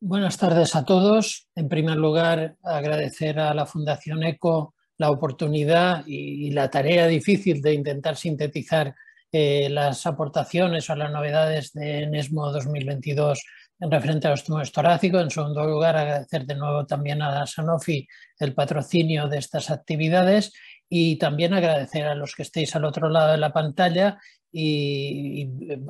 Buenas 0.00 0.38
tardes 0.38 0.76
a 0.76 0.84
todos. 0.84 1.48
En 1.56 1.68
primer 1.68 1.96
lugar, 1.96 2.56
agradecer 2.62 3.40
a 3.40 3.52
la 3.52 3.66
Fundación 3.66 4.22
ECO 4.22 4.74
la 4.96 5.10
oportunidad 5.10 6.04
y 6.06 6.50
la 6.52 6.70
tarea 6.70 7.08
difícil 7.08 7.60
de 7.60 7.74
intentar 7.74 8.16
sintetizar 8.16 8.94
eh, 9.32 9.68
las 9.68 10.06
aportaciones 10.06 10.88
o 10.88 10.94
las 10.94 11.10
novedades 11.10 11.72
de 11.72 12.06
NESMO 12.06 12.52
2022 12.52 13.42
en 13.80 13.90
referente 13.90 14.28
a 14.28 14.30
los 14.30 14.44
tumores 14.44 14.70
torácicos. 14.70 15.20
En 15.20 15.30
segundo 15.30 15.66
lugar, 15.66 15.96
agradecer 15.96 16.46
de 16.46 16.54
nuevo 16.54 16.86
también 16.86 17.20
a 17.20 17.44
Sanofi 17.44 18.06
el 18.38 18.54
patrocinio 18.54 19.26
de 19.26 19.38
estas 19.38 19.68
actividades 19.70 20.52
y 20.88 21.16
también 21.16 21.54
agradecer 21.54 22.06
a 22.06 22.14
los 22.14 22.36
que 22.36 22.42
estéis 22.42 22.74
al 22.76 22.84
otro 22.84 23.08
lado 23.08 23.32
de 23.32 23.38
la 23.38 23.52
pantalla 23.52 24.18
y, 24.50 25.42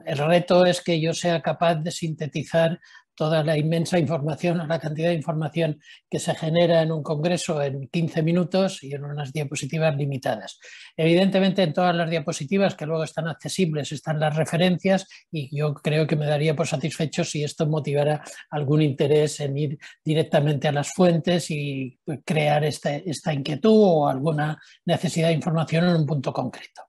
el 0.05 0.19
reto 0.19 0.67
es 0.67 0.81
que 0.81 1.01
yo 1.01 1.15
sea 1.15 1.41
capaz 1.41 1.77
de 1.77 1.91
sintetizar 1.91 2.81
toda 3.19 3.43
la 3.43 3.59
inmensa 3.59 3.99
información, 3.99 4.67
la 4.69 4.79
cantidad 4.79 5.09
de 5.09 5.15
información 5.15 5.81
que 6.09 6.21
se 6.21 6.37
genera 6.37 6.83
en 6.83 6.93
un 6.93 7.03
congreso 7.03 7.61
en 7.61 7.89
15 7.89 8.23
minutos 8.23 8.85
y 8.85 8.95
en 8.95 9.05
unas 9.05 9.33
diapositivas 9.33 9.97
limitadas. 9.97 10.61
Evidentemente 10.97 11.65
en 11.65 11.73
todas 11.73 11.97
las 11.97 12.09
diapositivas 12.09 12.77
que 12.77 12.87
luego 12.87 13.03
están 13.03 13.27
accesibles 13.27 13.91
están 13.91 14.21
las 14.21 14.37
referencias 14.37 15.09
y 15.33 15.55
yo 15.55 15.75
creo 15.75 16.07
que 16.07 16.15
me 16.15 16.27
daría 16.27 16.55
por 16.55 16.69
satisfecho 16.69 17.25
si 17.25 17.43
esto 17.43 17.67
motivara 17.67 18.23
algún 18.51 18.83
interés 18.83 19.41
en 19.41 19.59
ir 19.59 19.79
directamente 20.05 20.69
a 20.69 20.73
las 20.73 20.93
fuentes 20.95 21.51
y 21.51 21.99
crear 22.25 22.65
este, 22.65 23.03
esta 23.11 23.35
inquietud 23.35 23.83
o 23.85 24.09
alguna 24.09 24.57
necesidad 24.85 25.29
de 25.29 25.35
información 25.35 25.89
en 25.89 25.97
un 25.97 26.07
punto 26.07 26.33
concreto. 26.33 26.83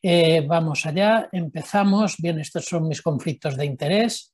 Eh, 0.00 0.44
vamos 0.46 0.86
allá, 0.86 1.28
empezamos. 1.32 2.16
Bien, 2.18 2.38
estos 2.38 2.66
son 2.66 2.86
mis 2.86 3.02
conflictos 3.02 3.56
de 3.56 3.64
interés. 3.66 4.31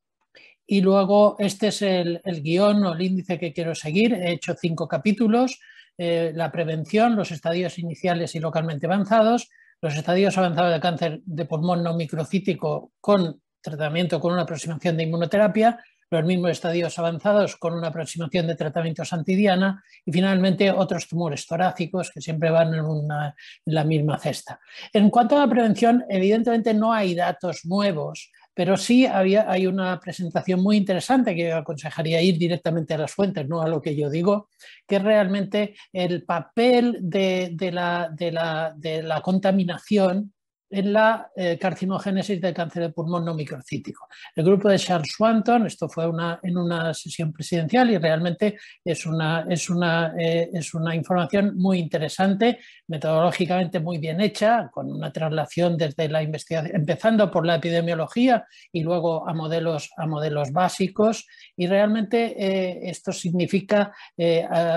Y 0.71 0.83
luego 0.83 1.35
este 1.39 1.69
es 1.69 1.81
el, 1.81 2.21
guion 2.43 2.85
o 2.85 2.93
el 2.93 3.01
índice 3.01 3.39
que 3.39 3.55
quiero 3.55 3.75
seguir. 3.75 4.13
He 4.13 4.33
hecho 4.33 4.55
cinco 4.55 4.87
capítulos. 4.87 5.59
Eh, 5.97 6.31
la 6.35 6.53
prevención, 6.53 7.17
los 7.17 7.31
estadios 7.31 7.79
iniciales 7.79 8.35
y 8.35 8.39
localmente 8.39 8.85
avanzados, 8.85 9.49
los 9.81 9.97
estadios 9.97 10.37
avanzados 10.37 10.75
de 10.75 10.81
cáncer 10.81 11.21
de 11.25 11.47
pulmón 11.47 11.83
no 11.83 11.95
microcítico 11.95 12.93
con 13.01 13.41
tratamiento 13.63 14.21
con 14.21 14.35
una 14.35 14.43
aproximación 14.43 14.99
de 14.99 15.05
inmunoterapia, 15.05 15.83
los 16.11 16.25
mismos 16.25 16.51
estadios 16.51 16.99
avanzados 16.99 17.57
con 17.57 17.73
una 17.73 17.89
aproximación 17.89 18.47
de 18.47 18.55
tratamientos 18.55 19.13
antidiana 19.15 19.83
y 20.05 20.13
finalmente 20.13 20.71
otros 20.71 21.09
tumores 21.09 21.47
torácicos 21.47 22.11
que 22.11 22.21
siempre 22.21 22.51
van 22.51 22.75
en, 22.75 22.85
en, 22.85 23.35
la 23.65 23.85
misma 23.85 24.19
cesta. 24.19 24.61
En 24.93 25.09
cuanto 25.09 25.37
a 25.37 25.47
la 25.47 25.51
prevención, 25.51 26.05
evidentemente 26.11 26.75
no 26.75 26.93
hay 26.93 27.15
datos 27.15 27.65
nuevos 27.65 28.31
pero 28.59 28.77
sí 28.77 29.07
había, 29.07 29.49
hay 29.49 29.69
una 29.69 30.01
presentación 30.01 30.61
muy 30.61 30.79
interesante 30.79 31.37
que 31.37 31.49
yo 31.49 31.59
aconsejaría 31.59 32.21
ir 32.21 32.39
directamente 32.39 32.93
a 32.93 32.99
las 32.99 33.13
fuentes, 33.13 33.49
no 33.49 33.63
a 33.63 33.69
lo 33.69 33.81
que 33.81 33.95
yo 33.95 34.11
digo, 34.11 34.49
que 34.85 34.97
es 34.97 35.03
realmente 35.05 35.77
el 35.93 36.25
papel 36.25 36.99
de, 37.01 37.55
la, 37.73 38.11
de 38.13 39.03
la 39.05 39.21
contaminación 39.23 40.33
en 40.71 40.93
la 40.93 41.31
eh, 41.35 41.59
carcinogénesis 41.59 42.41
del 42.41 42.55
cáncer 42.55 42.83
de 42.83 42.91
pulmón 42.91 43.25
no 43.25 43.35
microcítico. 43.35 44.07
El 44.35 44.45
grupo 44.45 44.69
de 44.69 44.79
Charles 44.79 45.13
Swanton, 45.13 45.67
esto 45.67 45.89
fue 45.89 46.07
una, 46.07 46.41
en 46.43 46.57
una 46.57 46.93
sesión 46.93 47.33
presidencial 47.33 47.91
y 47.91 47.99
realmente 47.99 48.59
es 48.85 49.07
una, 49.07 49.47
es, 49.49 49.71
una, 49.71 50.15
eh, 50.19 50.51
es 50.53 50.75
una 50.75 50.95
información 50.95 51.57
muy 51.57 51.79
interesante, 51.79 52.59
metodológicamente 52.87 53.81
muy 53.81 53.99
bien 53.99 54.21
hecha, 54.21 54.69
con 54.71 54.91
una 54.91 55.13
traslación 55.13 55.77
desde 55.77 56.09
la 56.09 56.23
investigación, 56.23 56.77
empezando 56.77 57.31
por 57.31 57.47
la 57.47 57.57
epidemiología 57.57 58.47
y 58.73 58.83
luego 58.83 59.29
a 59.29 59.35
modelos, 59.35 59.91
a 59.97 60.07
modelos 60.07 60.53
básicos 60.53 61.27
y 61.57 61.67
realmente 61.67 62.35
eh, 62.39 62.91
esto 62.91 63.13
significa 63.13 63.93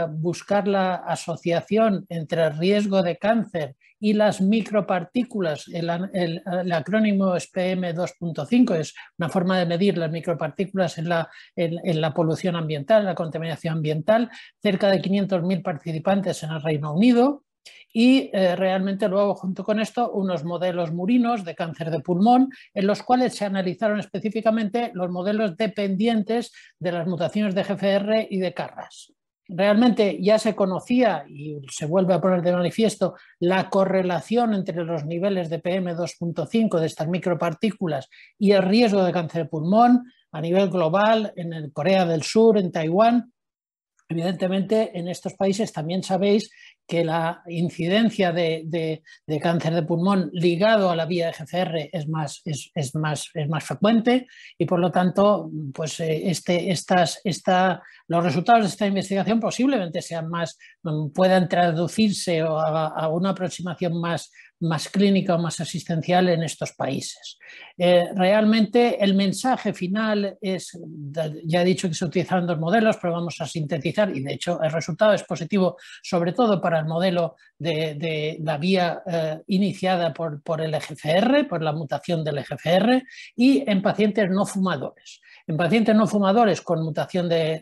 buscar 0.10 0.68
la 0.68 0.96
asociación 0.96 2.06
entre 2.10 2.44
el 2.44 2.58
riesgo 2.58 3.02
de 3.02 3.18
cáncer 3.18 3.76
y 4.02 4.14
las 4.14 4.42
micropartículas, 4.42 5.68
el, 5.68 5.90
acrónimo 6.74 7.36
es 7.36 7.54
PM2.5, 7.54 8.76
es 8.80 8.96
una 9.20 9.30
forma 9.30 9.60
de 9.60 9.68
medir 9.68 9.96
las 9.96 10.12
micropartículas 10.12 10.98
en 10.98 11.08
la, 11.08 11.30
en, 11.56 12.02
la 12.02 12.12
polución 12.12 12.56
ambiental, 12.56 13.06
la 13.06 13.14
contaminación 13.14 13.76
ambiental, 13.76 14.32
cerca 14.60 14.90
de 14.90 15.02
500.000 15.02 15.62
participantes 15.62 16.42
en 16.42 16.50
el 16.50 16.64
Reino 16.64 16.94
Unido, 16.94 17.44
y 17.94 18.32
eh, 18.34 18.56
realmente 18.56 19.08
luego 19.08 19.36
junto 19.36 19.64
con 19.64 19.80
esto 19.80 20.12
unos 20.12 20.44
modelos 20.44 20.92
murinos 20.92 21.46
de 21.46 21.54
cáncer 21.54 21.92
de 21.92 22.00
pulmón 22.00 22.50
en 22.74 22.88
los 22.88 23.04
cuales 23.04 23.36
se 23.36 23.46
analizaron 23.46 24.00
específicamente 24.00 24.92
los 24.96 25.12
modelos 25.12 25.58
dependientes 25.58 26.54
de 26.80 26.92
las 26.92 27.06
mutaciones 27.06 27.54
de 27.54 27.64
GFR 27.64 28.28
y 28.32 28.40
de 28.40 28.54
CARRAS 28.56 29.14
realmente 29.54 30.18
ya 30.22 30.40
se 30.40 30.56
conocía 30.56 31.26
y 31.28 31.58
se 31.70 31.86
vuelve 31.86 32.14
a 32.14 32.22
poner 32.22 32.42
de 32.42 32.54
manifiesto 32.54 33.16
la 33.40 33.70
correlación 33.70 34.54
entre 34.54 34.84
los 34.84 35.06
niveles 35.06 35.50
de 35.50 35.62
PM2.5 35.62 36.80
de 36.80 36.86
estas 36.86 37.08
micropartículas 37.08 38.10
y 38.40 38.52
el 38.52 38.64
riesgo 38.64 39.04
de 39.04 39.12
cáncer 39.12 39.44
de 39.44 39.50
pulmón 39.50 40.06
a 40.32 40.42
nivel 40.42 40.70
global 40.70 41.34
en 41.36 41.70
Corea 41.72 42.06
del 42.06 42.24
Sur, 42.24 42.58
en 42.58 42.72
Taiwán. 42.72 43.34
Evidentemente, 44.12 44.92
en 44.94 45.08
estos 45.08 45.36
países 45.36 45.72
también 45.72 46.04
sabéis 46.04 46.52
que 46.86 47.06
la 47.06 47.42
incidencia 47.48 48.34
de, 48.34 49.02
cáncer 49.42 49.74
de 49.74 49.84
pulmón 49.84 50.30
ligado 50.34 50.90
a 50.90 50.98
la 50.98 51.06
vía 51.06 51.28
de 51.28 51.32
GFR 51.32 51.90
es 51.94 52.10
más, 52.10 52.42
es, 52.44 52.94
más, 52.94 53.30
es 53.34 53.48
más 53.48 53.64
frecuente 53.64 54.28
y 54.58 54.66
por 54.66 54.82
lo 54.82 54.92
tanto 54.92 55.50
pues, 55.74 56.02
eh, 56.02 56.30
este, 56.30 56.72
estas, 56.72 57.22
los 58.08 58.22
resultados 58.22 58.64
de 58.64 58.68
esta 58.68 58.86
investigación 58.86 59.40
posiblemente 59.40 60.02
sean 60.02 60.28
más, 60.28 60.58
puedan 61.14 61.48
traducirse 61.48 62.42
a 62.42 63.08
una 63.08 63.30
aproximación 63.30 63.98
más, 63.98 64.30
más 64.62 64.90
clínica 64.90 65.36
o 65.36 65.40
más 65.40 65.60
asistencial 65.60 66.30
en 66.30 66.44
estos 66.44 66.74
países. 66.74 67.38
Eh, 67.78 68.10
realmente 68.16 69.04
el 69.04 69.16
mensaje 69.16 69.74
final 69.74 70.38
es, 70.42 70.80
ya 71.46 71.62
he 71.62 71.66
dicho 71.66 71.88
que 71.88 71.94
se 71.94 72.06
utilizan 72.06 72.48
dos 72.48 72.60
modelos, 72.60 72.98
pero 73.02 73.14
vamos 73.14 73.40
a 73.42 73.48
sintetizar 73.48 74.16
y 74.16 74.22
de 74.22 74.34
hecho 74.34 74.62
el 74.62 74.72
resultado 74.72 75.14
es 75.14 75.24
positivo 75.24 75.78
sobre 76.04 76.34
todo 76.34 76.62
para 76.62 76.80
el 76.80 76.86
modelo 76.86 77.36
de, 77.58 78.38
la 78.42 78.58
vía 78.58 79.02
eh, 79.06 79.40
iniciada 79.48 80.14
por, 80.14 80.42
por 80.42 80.62
el 80.62 80.74
EGFR, 80.74 81.48
por 81.48 81.62
la 81.62 81.74
mutación 81.74 82.24
del 82.24 82.40
EGFR 82.40 83.04
y 83.36 83.70
en 83.70 83.82
pacientes 83.82 84.30
no 84.30 84.46
fumadores. 84.46 85.22
En 85.52 85.58
pacientes 85.58 85.94
no 85.94 86.08
fumadores 86.08 86.62
con 86.62 86.82
mutación 86.82 87.28
de, 87.28 87.62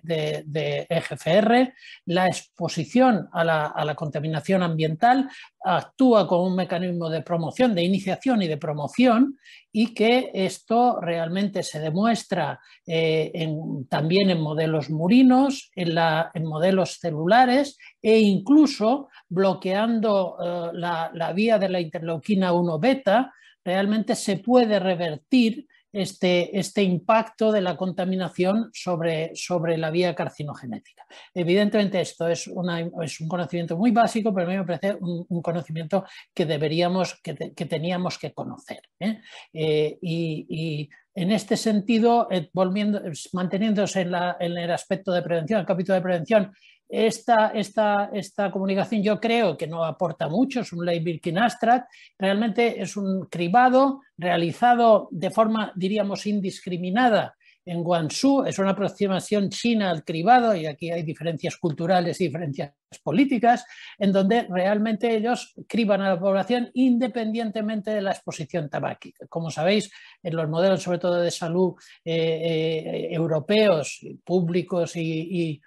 EGFR, 0.88 1.74
la 2.06 2.28
exposición 2.28 3.28
a 3.32 3.44
la, 3.44 3.96
contaminación 3.96 4.62
ambiental 4.62 5.28
actúa 5.60 6.28
como 6.28 6.46
un 6.46 6.56
mecanismo 6.56 7.10
de 7.10 7.24
promoción, 7.24 7.74
de 7.74 7.82
iniciación 7.82 8.44
y 8.44 8.48
de 8.48 8.58
promoción, 8.58 9.40
y 9.72 9.96
que 9.96 10.30
esto 10.36 11.02
realmente 11.02 11.64
se 11.64 11.80
demuestra 11.80 12.60
eh, 12.86 13.50
también 13.90 14.30
en 14.30 14.40
modelos 14.40 14.92
murinos, 14.92 15.72
en, 15.76 16.46
modelos 16.46 17.00
celulares 17.00 17.76
e 18.04 18.20
incluso 18.20 19.10
bloqueando 19.28 20.38
eh, 20.40 20.70
la, 20.74 21.10
la, 21.12 21.34
vía 21.34 21.58
de 21.58 21.70
la 21.70 21.82
interleuquina 21.82 22.54
1 22.54 22.78
beta, 22.78 23.34
realmente 23.66 24.16
se 24.16 24.38
puede 24.38 24.78
revertir 24.78 25.66
este, 25.92 26.58
este 26.58 26.84
impacto 26.84 27.52
de 27.52 27.62
la 27.62 27.76
contaminación 27.76 28.70
sobre, 28.74 29.32
sobre 29.36 29.78
la 29.78 29.92
vía 29.92 30.16
carcinogenética. 30.16 31.06
Evidentemente 31.34 32.02
esto 32.02 32.28
es, 32.28 32.48
un 32.48 33.28
conocimiento 33.28 33.78
muy 33.78 33.92
básico, 33.92 34.34
pero 34.34 34.48
a 34.48 34.50
mí 34.50 34.58
me 34.58 34.66
parece 34.66 34.98
un, 35.00 35.42
conocimiento 35.42 36.06
que 36.34 36.46
deberíamos, 36.46 37.20
que, 37.22 37.34
teníamos 37.34 38.18
que 38.18 38.34
conocer. 38.34 38.82
¿eh? 39.00 39.20
Eh, 39.54 39.98
y, 40.02 40.90
en 41.16 41.32
este 41.32 41.58
sentido, 41.58 42.30
eh, 42.32 42.50
volviendo, 42.54 43.02
manteniéndose 43.34 44.02
en, 44.02 44.14
en, 44.40 44.58
el 44.58 44.72
aspecto 44.72 45.12
de 45.12 45.22
prevención, 45.22 45.60
el 45.60 45.66
capítulo 45.66 45.96
de 45.96 46.02
prevención, 46.02 46.54
esta, 46.90 47.52
esta, 47.54 48.10
esta, 48.12 48.50
comunicación 48.50 49.04
yo 49.04 49.20
creo 49.20 49.56
que 49.56 49.68
no 49.68 49.86
aporta 49.86 50.28
mucho, 50.28 50.62
es 50.62 50.74
un 50.74 50.84
ley 50.84 51.00
Birkin 51.00 51.38
Abstract, 51.38 51.88
realmente 52.18 52.82
es 52.82 52.98
un 52.98 53.28
cribado 53.28 54.02
realizado 54.18 55.08
de 55.12 55.30
forma, 55.30 55.72
diríamos, 55.76 56.26
indiscriminada 56.26 57.36
en 57.70 57.84
Guangzhou, 57.84 58.46
es 58.46 58.58
una 58.58 58.72
aproximación 58.72 59.50
china 59.50 59.92
al 59.92 60.04
cribado 60.04 60.56
y 60.56 60.66
aquí 60.66 60.90
hay 60.90 61.04
diferencias 61.04 61.58
culturales 61.58 62.20
y 62.20 62.26
diferencias 62.26 62.74
políticas, 63.04 63.66
en 64.00 64.12
donde 64.12 64.48
realmente 64.50 65.16
ellos 65.16 65.54
criban 65.68 66.02
a 66.02 66.16
la 66.16 66.20
población 66.20 66.72
independientemente 66.74 67.92
de 67.92 68.02
la 68.02 68.12
exposición 68.12 68.70
tabáquica. 68.70 69.28
Como 69.28 69.52
sabéis, 69.52 69.92
en 70.24 70.36
los 70.36 70.50
modelos 70.50 70.82
sobre 70.82 70.98
todo 70.98 71.22
de 71.22 71.30
salud 71.30 71.76
eh, 72.04 72.16
eh, 72.16 73.08
europeos, 73.12 74.00
públicos 74.24 74.96
y, 74.96 75.62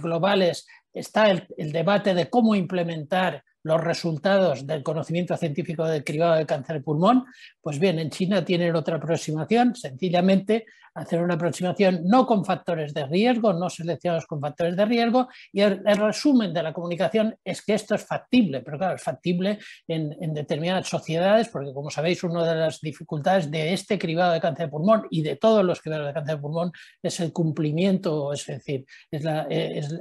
globales 0.00 0.66
está 0.92 1.30
el, 1.30 1.72
debate 1.72 2.14
de 2.14 2.28
cómo 2.28 2.54
implementar 2.54 3.44
los 3.62 3.82
resultados 3.82 4.66
del 4.66 4.82
conocimiento 4.82 5.36
científico 5.36 5.84
del 5.84 6.04
cribado 6.04 6.36
de 6.36 6.46
cáncer 6.46 6.76
de 6.76 6.82
pulmón, 6.82 7.24
pues 7.60 7.78
bien, 7.78 7.98
en 7.98 8.10
China 8.10 8.44
tienen 8.44 8.74
otra 8.74 8.96
aproximación, 8.96 9.74
sencillamente 9.74 10.64
hacer 10.98 11.22
una 11.22 11.34
aproximación 11.34 12.00
no 12.04 12.26
con 12.26 12.44
factores 12.44 12.92
de 12.92 13.06
riesgo, 13.06 13.52
no 13.52 13.70
seleccionados 13.70 14.26
con 14.26 14.40
factores 14.40 14.76
de 14.76 14.84
riesgo, 14.84 15.28
y 15.52 15.60
el, 15.60 15.82
resumen 15.84 16.52
de 16.52 16.62
la 16.62 16.72
comunicación 16.72 17.36
es 17.44 17.62
que 17.62 17.74
esto 17.74 17.94
es 17.94 18.04
factible, 18.04 18.60
pero 18.60 18.78
claro, 18.78 18.96
es 18.96 19.02
factible 19.02 19.58
en, 19.86 20.34
determinadas 20.34 20.88
sociedades, 20.88 21.48
porque 21.48 21.72
como 21.72 21.90
sabéis, 21.90 22.22
una 22.24 22.44
de 22.44 22.54
las 22.54 22.80
dificultades 22.80 23.50
de 23.50 23.72
este 23.72 23.98
cribado 23.98 24.32
de 24.32 24.40
cáncer 24.40 24.66
de 24.66 24.70
pulmón 24.70 25.06
y 25.10 25.22
de 25.22 25.36
todos 25.36 25.64
los 25.64 25.80
cribados 25.80 26.06
de 26.06 26.14
cáncer 26.14 26.36
de 26.36 26.42
pulmón 26.42 26.72
es 27.02 27.20
el 27.20 27.32
cumplimiento, 27.32 28.32
es 28.32 28.46
decir, 28.46 28.84
es, 29.10 29.24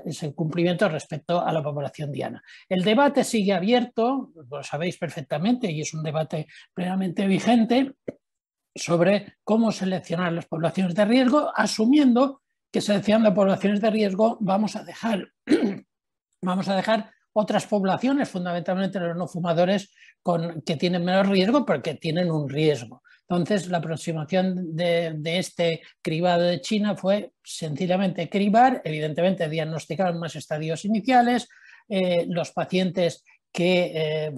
es 0.05 0.23
el 0.23 0.35
cumplimiento 0.35 0.89
respecto 0.89 1.41
a 1.41 1.51
la 1.51 1.63
población 1.63 2.11
diana. 2.11 2.41
El 2.69 2.83
debate 2.83 3.23
sigue 3.23 3.53
abierto, 3.53 4.31
lo 4.49 4.63
sabéis 4.63 4.97
perfectamente, 4.97 5.71
y 5.71 5.81
es 5.81 5.93
un 5.93 6.03
debate 6.03 6.47
plenamente 6.73 7.25
vigente, 7.27 7.93
sobre 8.77 9.37
cómo 9.43 9.71
seleccionar 9.71 10.33
las 10.33 10.45
poblaciones 10.45 10.95
de 10.95 11.05
riesgo, 11.05 11.51
asumiendo 11.55 12.41
que 12.71 12.81
seleccionando 12.81 13.33
poblaciones 13.33 13.81
de 13.81 13.89
riesgo 13.89 14.37
vamos 14.39 14.75
a 14.75 14.83
dejar, 14.83 15.31
vamos 16.41 16.67
a 16.67 16.75
dejar 16.75 17.11
otras 17.33 17.67
poblaciones, 17.67 18.29
fundamentalmente 18.29 18.99
los 18.99 19.15
no 19.15 19.27
fumadores, 19.27 19.93
con, 20.23 20.61
que 20.61 20.75
tienen 20.75 21.05
menos 21.05 21.27
riesgo 21.27 21.65
porque 21.65 21.95
tienen 21.95 22.31
un 22.31 22.49
riesgo. 22.49 23.03
Entonces, 23.29 23.67
la 23.67 23.79
aproximación 23.79 24.75
de, 24.75 25.19
este 25.37 25.81
cribado 26.01 26.43
de 26.43 26.61
China 26.61 26.95
fue 26.95 27.33
sencillamente 27.43 28.29
cribar, 28.29 28.81
evidentemente 28.85 29.49
diagnosticar 29.49 30.15
más 30.15 30.35
estadios 30.35 30.85
iniciales, 30.85 31.49
eh, 31.89 32.25
los 32.29 32.51
pacientes 32.51 33.23
que 33.51 33.91
eh, 33.93 34.33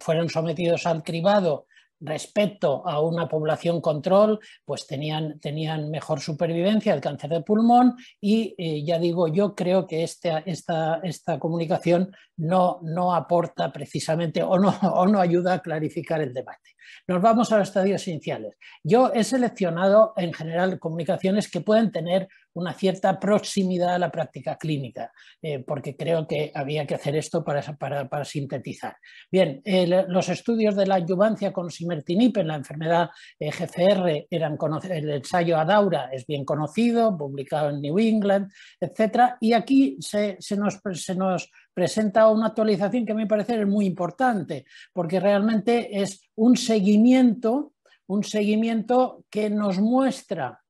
fueron 0.00 0.28
sometidos 0.30 0.86
al 0.86 1.02
cribado 1.02 1.66
respecto 2.00 2.86
a 2.86 3.00
una 3.00 3.28
población 3.28 3.80
control, 3.80 4.38
pues 4.64 4.86
tenían, 4.86 5.38
tenían 5.40 5.90
mejor 5.90 6.20
supervivencia 6.20 6.92
del 6.92 7.00
cáncer 7.00 7.30
de 7.30 7.42
pulmón 7.42 7.96
y 8.20 8.54
eh, 8.58 8.84
ya 8.84 8.98
digo, 8.98 9.28
yo 9.28 9.54
creo 9.54 9.86
que 9.86 10.02
esta, 10.02 10.38
esta, 10.38 11.00
esta 11.02 11.38
comunicación 11.38 12.12
no, 12.36 12.80
no 12.82 13.14
aporta 13.14 13.72
precisamente 13.72 14.42
o 14.42 14.58
no, 14.58 14.68
o 14.94 15.06
no 15.06 15.20
ayuda 15.20 15.54
a 15.54 15.62
clarificar 15.62 16.20
el 16.20 16.32
debate. 16.32 16.76
Nos 17.06 17.20
vamos 17.20 17.52
a 17.52 17.58
los 17.58 17.68
estadios 17.68 18.06
iniciales. 18.08 18.56
Yo 18.82 19.12
he 19.12 19.24
seleccionado 19.24 20.12
en 20.16 20.32
general 20.32 20.78
comunicaciones 20.78 21.50
que 21.50 21.60
pueden 21.60 21.90
tener 21.90 22.28
una 22.54 22.72
cierta 22.72 23.18
proximidad 23.18 23.94
a 23.94 23.98
la 23.98 24.10
práctica 24.10 24.56
clínica, 24.56 25.12
eh, 25.40 25.60
porque 25.60 25.96
creo 25.96 26.26
que 26.26 26.50
había 26.54 26.86
que 26.86 26.94
hacer 26.94 27.16
esto 27.16 27.44
para, 27.44 27.62
para, 27.76 28.24
sintetizar. 28.24 28.96
Bien, 29.30 29.62
los 30.08 30.28
estudios 30.28 30.74
de 30.76 30.86
la 30.86 30.96
adyuvancia 30.96 31.52
con 31.52 31.70
simertinib 31.70 32.38
en 32.38 32.48
la 32.48 32.56
enfermedad 32.56 33.10
eh, 33.38 33.50
GCR 33.50 34.26
eran 34.30 34.58
el 34.90 35.10
ensayo 35.10 35.58
Adaura 35.58 36.08
es 36.12 36.26
bien 36.26 36.44
conocido, 36.44 37.16
publicado 37.16 37.70
en 37.70 37.80
New 37.80 37.98
England, 37.98 38.50
etc. 38.80 39.36
Y 39.40 39.52
aquí 39.52 39.96
se, 40.00 40.36
se, 40.40 40.56
nos, 40.56 40.80
se 40.92 41.14
nos 41.14 41.50
presenta 41.72 42.28
una 42.28 42.48
actualización 42.48 43.06
que 43.06 43.14
me 43.14 43.26
parece 43.26 43.64
muy 43.64 43.86
importante, 43.86 44.66
porque 44.92 45.20
realmente 45.20 46.00
es 46.00 46.22
un 46.34 46.56
seguimiento, 46.56 47.74
un 48.06 48.24
seguimiento 48.24 49.24
que 49.30 49.50
nos 49.50 49.78
muestra 49.78 50.60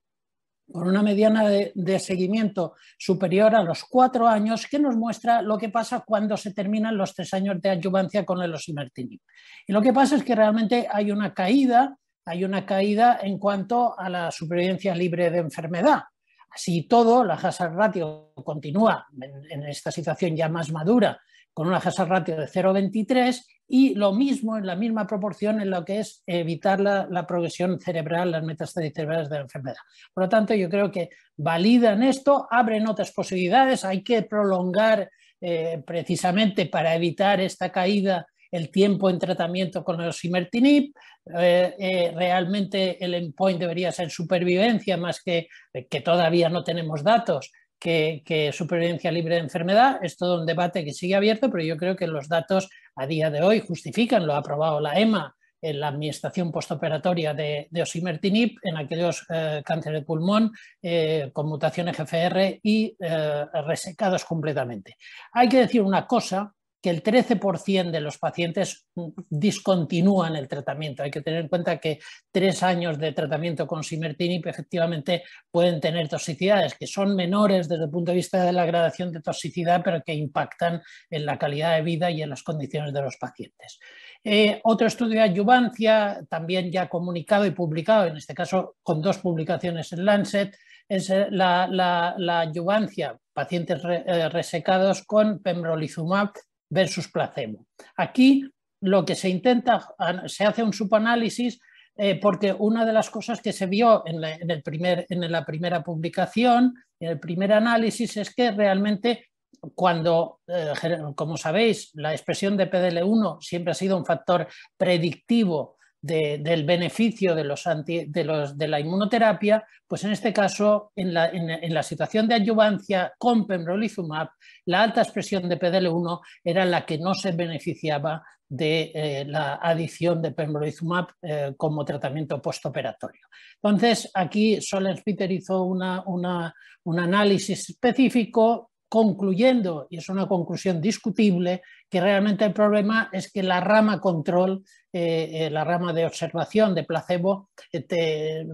con 0.70 0.86
una 0.86 1.02
mediana 1.02 1.48
de, 1.48 1.98
seguimiento 1.98 2.74
superior 2.98 3.54
a 3.54 3.62
los 3.62 3.84
cuatro 3.84 4.28
años, 4.28 4.66
que 4.66 4.78
nos 4.78 4.96
muestra 4.96 5.42
lo 5.42 5.56
que 5.56 5.70
pasa 5.70 6.00
cuando 6.00 6.36
se 6.36 6.52
terminan 6.52 6.96
los 6.96 7.14
tres 7.14 7.32
años 7.34 7.60
de 7.60 7.70
adyuvancia 7.70 8.24
con 8.24 8.42
el 8.42 8.54
osimertinib. 8.54 9.20
Y 9.66 9.72
lo 9.72 9.80
que 9.80 9.92
pasa 9.92 10.16
es 10.16 10.22
que 10.22 10.34
realmente 10.34 10.86
hay 10.90 11.10
una 11.10 11.32
caída, 11.32 11.96
hay 12.24 12.44
una 12.44 12.66
caída 12.66 13.18
en 13.22 13.38
cuanto 13.38 13.98
a 13.98 14.08
la 14.08 14.30
supervivencia 14.30 14.94
libre 14.94 15.30
de 15.30 15.38
enfermedad. 15.38 16.02
Así 16.50 16.86
todo, 16.86 17.24
la 17.24 17.34
hazard 17.34 17.74
ratio 17.74 18.32
continúa 18.44 19.06
en, 19.50 19.64
esta 19.64 19.90
situación 19.90 20.36
ya 20.36 20.48
más 20.48 20.70
madura 20.70 21.20
con 21.52 21.66
una 21.66 21.78
hazard 21.78 22.08
ratio 22.08 22.36
de 22.36 22.46
0,23 22.46 23.40
y 23.68 23.94
lo 23.94 24.12
mismo 24.12 24.56
en 24.56 24.66
la 24.66 24.74
misma 24.74 25.06
proporción 25.06 25.60
en 25.60 25.70
lo 25.70 25.84
que 25.84 26.00
es 26.00 26.22
evitar 26.26 26.80
la, 26.80 27.26
progresión 27.26 27.78
cerebral, 27.78 28.32
las 28.32 28.42
metástasis 28.42 28.92
cerebrales 28.94 29.28
de 29.28 29.36
la 29.36 29.42
enfermedad. 29.42 29.76
Por 30.14 30.24
lo 30.24 30.28
tanto, 30.28 30.54
yo 30.54 30.70
creo 30.70 30.90
que 30.90 31.10
validan 31.36 32.02
esto, 32.02 32.48
abren 32.50 32.88
otras 32.88 33.12
posibilidades, 33.12 33.84
hay 33.84 34.02
que 34.02 34.22
prolongar 34.22 35.10
eh, 35.40 35.82
precisamente 35.86 36.66
para 36.66 36.94
evitar 36.94 37.40
esta 37.40 37.70
caída 37.70 38.26
el 38.50 38.70
tiempo 38.70 39.10
en 39.10 39.18
tratamiento 39.18 39.84
con 39.84 40.00
el 40.00 40.08
osimertinib. 40.08 40.94
Eh, 41.38 41.74
eh, 41.78 42.12
realmente 42.16 43.04
el 43.04 43.12
endpoint 43.12 43.60
debería 43.60 43.92
ser 43.92 44.10
supervivencia 44.10 44.96
más 44.96 45.22
que 45.22 45.48
que 45.90 46.00
todavía 46.00 46.48
no 46.48 46.64
tenemos 46.64 47.04
datos 47.04 47.52
que, 47.78 48.50
supervivencia 48.52 49.12
libre 49.12 49.36
de 49.36 49.42
enfermedad. 49.42 49.98
Es 50.02 50.16
todo 50.16 50.40
un 50.40 50.46
debate 50.46 50.84
que 50.84 50.92
sigue 50.92 51.14
abierto, 51.14 51.50
pero 51.50 51.64
yo 51.64 51.76
creo 51.76 51.96
que 51.96 52.06
los 52.06 52.28
datos 52.28 52.68
a 52.98 53.06
día 53.06 53.30
de 53.30 53.40
hoy 53.40 53.60
justifican, 53.60 54.26
lo 54.26 54.34
ha 54.34 54.38
aprobado 54.38 54.80
la 54.80 54.98
EMA 54.98 55.34
en 55.60 55.80
la 55.80 55.88
administración 55.88 56.52
postoperatoria 56.52 57.34
de, 57.34 57.68
de 57.70 57.82
osimertinib 57.82 58.58
en 58.62 58.76
aquellos 58.76 59.24
eh, 59.28 59.62
cánceres 59.64 60.00
de 60.00 60.06
pulmón 60.06 60.52
eh, 60.82 61.30
con 61.32 61.48
mutaciones 61.48 61.96
GFR 61.96 62.60
y 62.62 62.96
eh, 62.98 63.46
resecados 63.66 64.24
completamente. 64.24 64.96
Hay 65.32 65.48
que 65.48 65.58
decir 65.58 65.82
una 65.82 66.06
cosa 66.06 66.52
que 66.80 66.90
el 66.90 67.02
13% 67.02 67.90
de 67.90 68.00
los 68.00 68.18
pacientes 68.18 68.86
discontinúan 69.28 70.36
el 70.36 70.46
tratamiento. 70.46 71.02
Hay 71.02 71.10
que 71.10 71.22
tener 71.22 71.42
en 71.42 71.48
cuenta 71.48 71.78
que 71.78 71.98
tres 72.30 72.62
años 72.62 72.98
de 72.98 73.12
tratamiento 73.12 73.66
con 73.66 73.82
simertinib 73.82 74.46
efectivamente 74.46 75.24
pueden 75.50 75.80
tener 75.80 76.08
toxicidades 76.08 76.74
que 76.74 76.86
son 76.86 77.16
menores 77.16 77.68
desde 77.68 77.84
el 77.84 77.90
punto 77.90 78.12
de 78.12 78.16
vista 78.16 78.44
de 78.44 78.52
la 78.52 78.64
gradación 78.64 79.12
de 79.12 79.20
toxicidad, 79.20 79.82
pero 79.84 80.02
que 80.04 80.14
impactan 80.14 80.80
en 81.10 81.26
la 81.26 81.38
calidad 81.38 81.76
de 81.76 81.82
vida 81.82 82.10
y 82.10 82.22
en 82.22 82.30
las 82.30 82.42
condiciones 82.42 82.92
de 82.92 83.02
los 83.02 83.16
pacientes. 83.16 83.80
Eh, 84.22 84.60
otro 84.64 84.86
estudio 84.86 85.14
de 85.14 85.30
adyuvancia, 85.30 86.24
también 86.28 86.70
ya 86.70 86.88
comunicado 86.88 87.46
y 87.46 87.50
publicado, 87.50 88.06
en 88.06 88.16
este 88.16 88.34
caso 88.34 88.76
con 88.82 89.00
dos 89.00 89.18
publicaciones 89.18 89.92
en 89.92 90.04
Lancet, 90.04 90.56
es 90.88 91.10
eh, 91.10 91.26
la, 91.30 91.66
la, 91.68 92.40
adyuvancia, 92.40 93.18
pacientes 93.32 93.82
eh, 93.84 94.28
resecados 94.28 95.04
con 95.04 95.40
pembrolizumab 95.40 96.30
versus 96.70 97.08
placebo. 97.08 97.66
Aquí 97.96 98.48
lo 98.80 99.04
que 99.04 99.14
se 99.14 99.28
intenta, 99.28 99.88
se 100.26 100.44
hace 100.44 100.62
un 100.62 100.72
subanálisis 100.72 101.60
eh, 101.96 102.20
porque 102.20 102.54
una 102.56 102.86
de 102.86 102.92
las 102.92 103.10
cosas 103.10 103.42
que 103.42 103.52
se 103.52 103.66
vio 103.66 104.04
en 104.06 104.20
la, 104.20 104.34
el 104.34 104.62
primer, 104.62 105.04
en 105.08 105.32
la 105.32 105.44
primera 105.44 105.82
publicación, 105.82 106.74
en 107.00 107.08
el 107.10 107.18
primer 107.18 107.52
análisis, 107.52 108.16
es 108.16 108.32
que 108.32 108.52
realmente 108.52 109.26
cuando, 109.74 110.40
eh, 110.46 110.72
como 111.16 111.36
sabéis, 111.36 111.90
la 111.94 112.12
expresión 112.12 112.56
de 112.56 112.70
PDL1 112.70 113.40
siempre 113.40 113.72
ha 113.72 113.74
sido 113.74 113.96
un 113.96 114.06
factor 114.06 114.46
predictivo 114.76 115.77
del 116.00 116.64
beneficio 116.64 117.34
de, 117.34 117.44
los 117.44 117.64
de, 117.64 118.24
los, 118.24 118.56
de, 118.56 118.68
la 118.68 118.80
inmunoterapia, 118.80 119.66
pues 119.86 120.04
en 120.04 120.12
este 120.12 120.32
caso, 120.32 120.92
en 120.94 121.12
la, 121.12 121.28
en, 121.28 121.74
la, 121.74 121.82
situación 121.82 122.28
de 122.28 122.36
adyuvancia 122.36 123.12
con 123.18 123.46
pembrolizumab, 123.46 124.28
la 124.66 124.82
alta 124.82 125.02
expresión 125.02 125.48
de 125.48 125.58
PDL1 125.58 126.20
era 126.44 126.64
la 126.64 126.86
que 126.86 126.98
no 126.98 127.14
se 127.14 127.32
beneficiaba 127.32 128.22
de 128.48 128.92
eh, 128.94 129.24
la 129.26 129.56
adición 129.56 130.22
de 130.22 130.30
pembrolizumab 130.32 131.08
eh, 131.20 131.52
como 131.56 131.84
tratamiento 131.84 132.40
postoperatorio. 132.40 133.26
Entonces, 133.62 134.10
aquí 134.14 134.60
Solens-Peter 134.60 135.30
hizo 135.30 135.64
una, 135.64 136.02
una, 136.06 136.54
un 136.84 136.98
análisis 136.98 137.70
específico 137.70 138.67
concluyendo, 138.88 139.86
y 139.90 139.98
es 139.98 140.08
una 140.08 140.26
conclusión 140.26 140.80
discutible, 140.80 141.62
que 141.90 142.00
realmente 142.00 142.44
el 142.44 142.52
problema 142.52 143.10
es 143.12 143.30
que 143.30 143.42
la 143.42 143.60
rama 143.60 144.00
control, 144.00 144.64
eh, 144.92 145.30
eh, 145.32 145.50
la 145.50 145.64
rama 145.64 145.92
de 145.92 146.06
observación 146.06 146.74
de 146.74 146.84
placebo, 146.84 147.50
eh, 147.72 148.46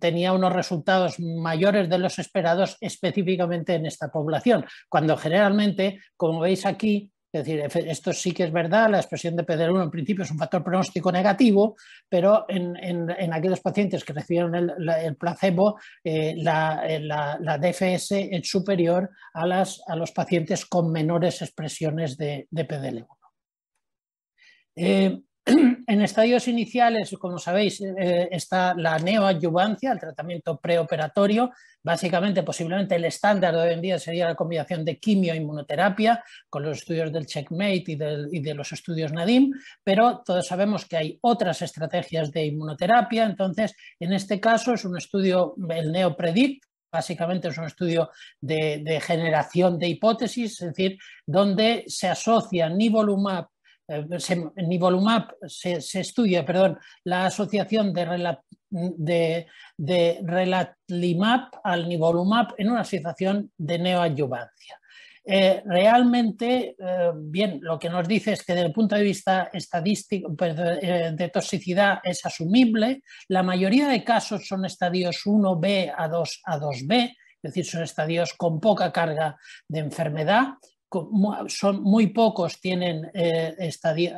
tenía 0.00 0.32
unos 0.32 0.52
resultados 0.52 1.20
mayores 1.20 1.88
de 1.88 1.98
los 1.98 2.18
esperados 2.18 2.76
específicamente 2.80 3.74
en 3.74 3.86
esta 3.86 4.08
población, 4.08 4.64
cuando 4.88 5.16
generalmente, 5.16 6.00
como 6.16 6.40
veis 6.40 6.66
aquí, 6.66 7.10
es 7.32 7.44
decir, 7.44 7.60
esto 7.86 8.12
sí 8.12 8.32
que 8.32 8.44
es 8.44 8.52
verdad, 8.52 8.90
la 8.90 8.98
expresión 8.98 9.36
de 9.36 9.46
PDL1 9.46 9.84
en 9.84 9.90
principio 9.90 10.24
es 10.24 10.30
un 10.32 10.38
factor 10.38 10.64
pronóstico 10.64 11.12
negativo, 11.12 11.76
pero 12.08 12.44
en, 12.48 13.32
aquellos 13.32 13.60
pacientes 13.60 14.04
que 14.04 14.12
recibieron 14.12 14.54
el, 14.56 15.16
placebo, 15.16 15.78
eh, 16.02 16.34
eh, 16.36 17.00
la, 17.00 17.58
DFS 17.58 18.12
es 18.12 18.48
superior 18.48 19.10
a, 19.32 19.46
las, 19.46 19.80
a, 19.86 19.94
los 19.94 20.10
pacientes 20.10 20.66
con 20.66 20.90
menores 20.90 21.40
expresiones 21.42 22.16
de, 22.16 22.48
de 22.50 22.66
PDL1. 22.66 23.06
Eh, 24.74 25.20
En 25.86 26.02
estadios 26.02 26.46
iniciales, 26.46 27.16
como 27.18 27.38
sabéis, 27.38 27.80
eh, 27.80 28.28
está 28.30 28.74
la 28.74 28.98
neoadyuvancia, 28.98 29.90
el 29.90 29.98
tratamiento 29.98 30.58
preoperatorio. 30.60 31.50
Básicamente, 31.82 32.42
posiblemente 32.42 32.94
el 32.94 33.04
estándar 33.06 33.54
de 33.54 33.60
hoy 33.60 33.74
en 33.74 33.80
día 33.80 33.98
sería 33.98 34.28
la 34.28 34.36
combinación 34.36 34.84
de 34.84 34.98
quimio-inmunoterapia 34.98 36.22
con 36.48 36.62
los 36.62 36.78
estudios 36.78 37.12
del 37.12 37.26
Checkmate 37.26 37.84
y, 37.86 37.96
de 38.40 38.54
los 38.54 38.70
estudios 38.72 39.12
Nadim, 39.12 39.52
pero 39.82 40.22
todos 40.24 40.46
sabemos 40.46 40.86
que 40.86 40.96
hay 40.96 41.18
otras 41.22 41.60
estrategias 41.62 42.30
de 42.30 42.46
inmunoterapia. 42.46 43.24
Entonces, 43.24 43.74
en 43.98 44.12
este 44.12 44.38
caso 44.38 44.74
es 44.74 44.84
un 44.84 44.96
estudio, 44.96 45.54
el 45.70 45.90
NeoPredict, 45.90 46.64
básicamente 46.92 47.48
es 47.48 47.58
un 47.58 47.64
estudio 47.64 48.10
de, 48.40 49.00
generación 49.04 49.78
de 49.78 49.88
hipótesis, 49.88 50.60
es 50.60 50.68
decir, 50.68 50.98
donde 51.26 51.84
se 51.86 52.08
asocia 52.08 52.68
nivolumab, 52.68 53.46
se, 54.18 54.36
nivolumab 54.56 55.34
se, 55.46 55.78
estudia, 56.00 56.44
perdón, 56.44 56.78
la 57.04 57.26
asociación 57.26 57.92
de, 57.92 58.38
de, 58.70 59.46
de 59.76 60.20
relatlimab 60.24 61.50
al 61.64 61.88
nivolumab 61.88 62.54
en 62.58 62.70
una 62.70 62.84
situación 62.84 63.50
de 63.56 63.78
neoadyuvancia. 63.78 64.80
Eh, 65.32 65.62
realmente, 65.66 66.74
eh, 66.78 67.10
bien, 67.14 67.60
lo 67.62 67.78
que 67.78 67.90
nos 67.90 68.08
dice 68.08 68.32
es 68.32 68.42
que 68.42 68.54
desde 68.54 68.66
el 68.66 68.72
punto 68.72 68.96
de 68.96 69.02
vista 69.02 69.50
estadístico 69.52 70.34
eh, 70.40 71.12
de 71.14 71.28
toxicidad 71.28 72.00
es 72.02 72.24
asumible. 72.24 73.02
La 73.28 73.42
mayoría 73.42 73.88
de 73.88 74.02
casos 74.02 74.46
son 74.46 74.64
estadios 74.64 75.20
1B 75.26 75.94
a 75.96 76.08
2 76.08 76.42
a 76.44 76.58
2B, 76.58 77.16
es 77.42 77.42
decir, 77.42 77.64
son 77.64 77.82
estadios 77.82 78.32
con 78.34 78.60
poca 78.60 78.90
carga 78.90 79.36
de 79.68 79.80
enfermedad. 79.80 80.54
Son 81.48 81.82
muy 81.82 82.08
pocos 82.08 82.60
tienen 82.60 83.10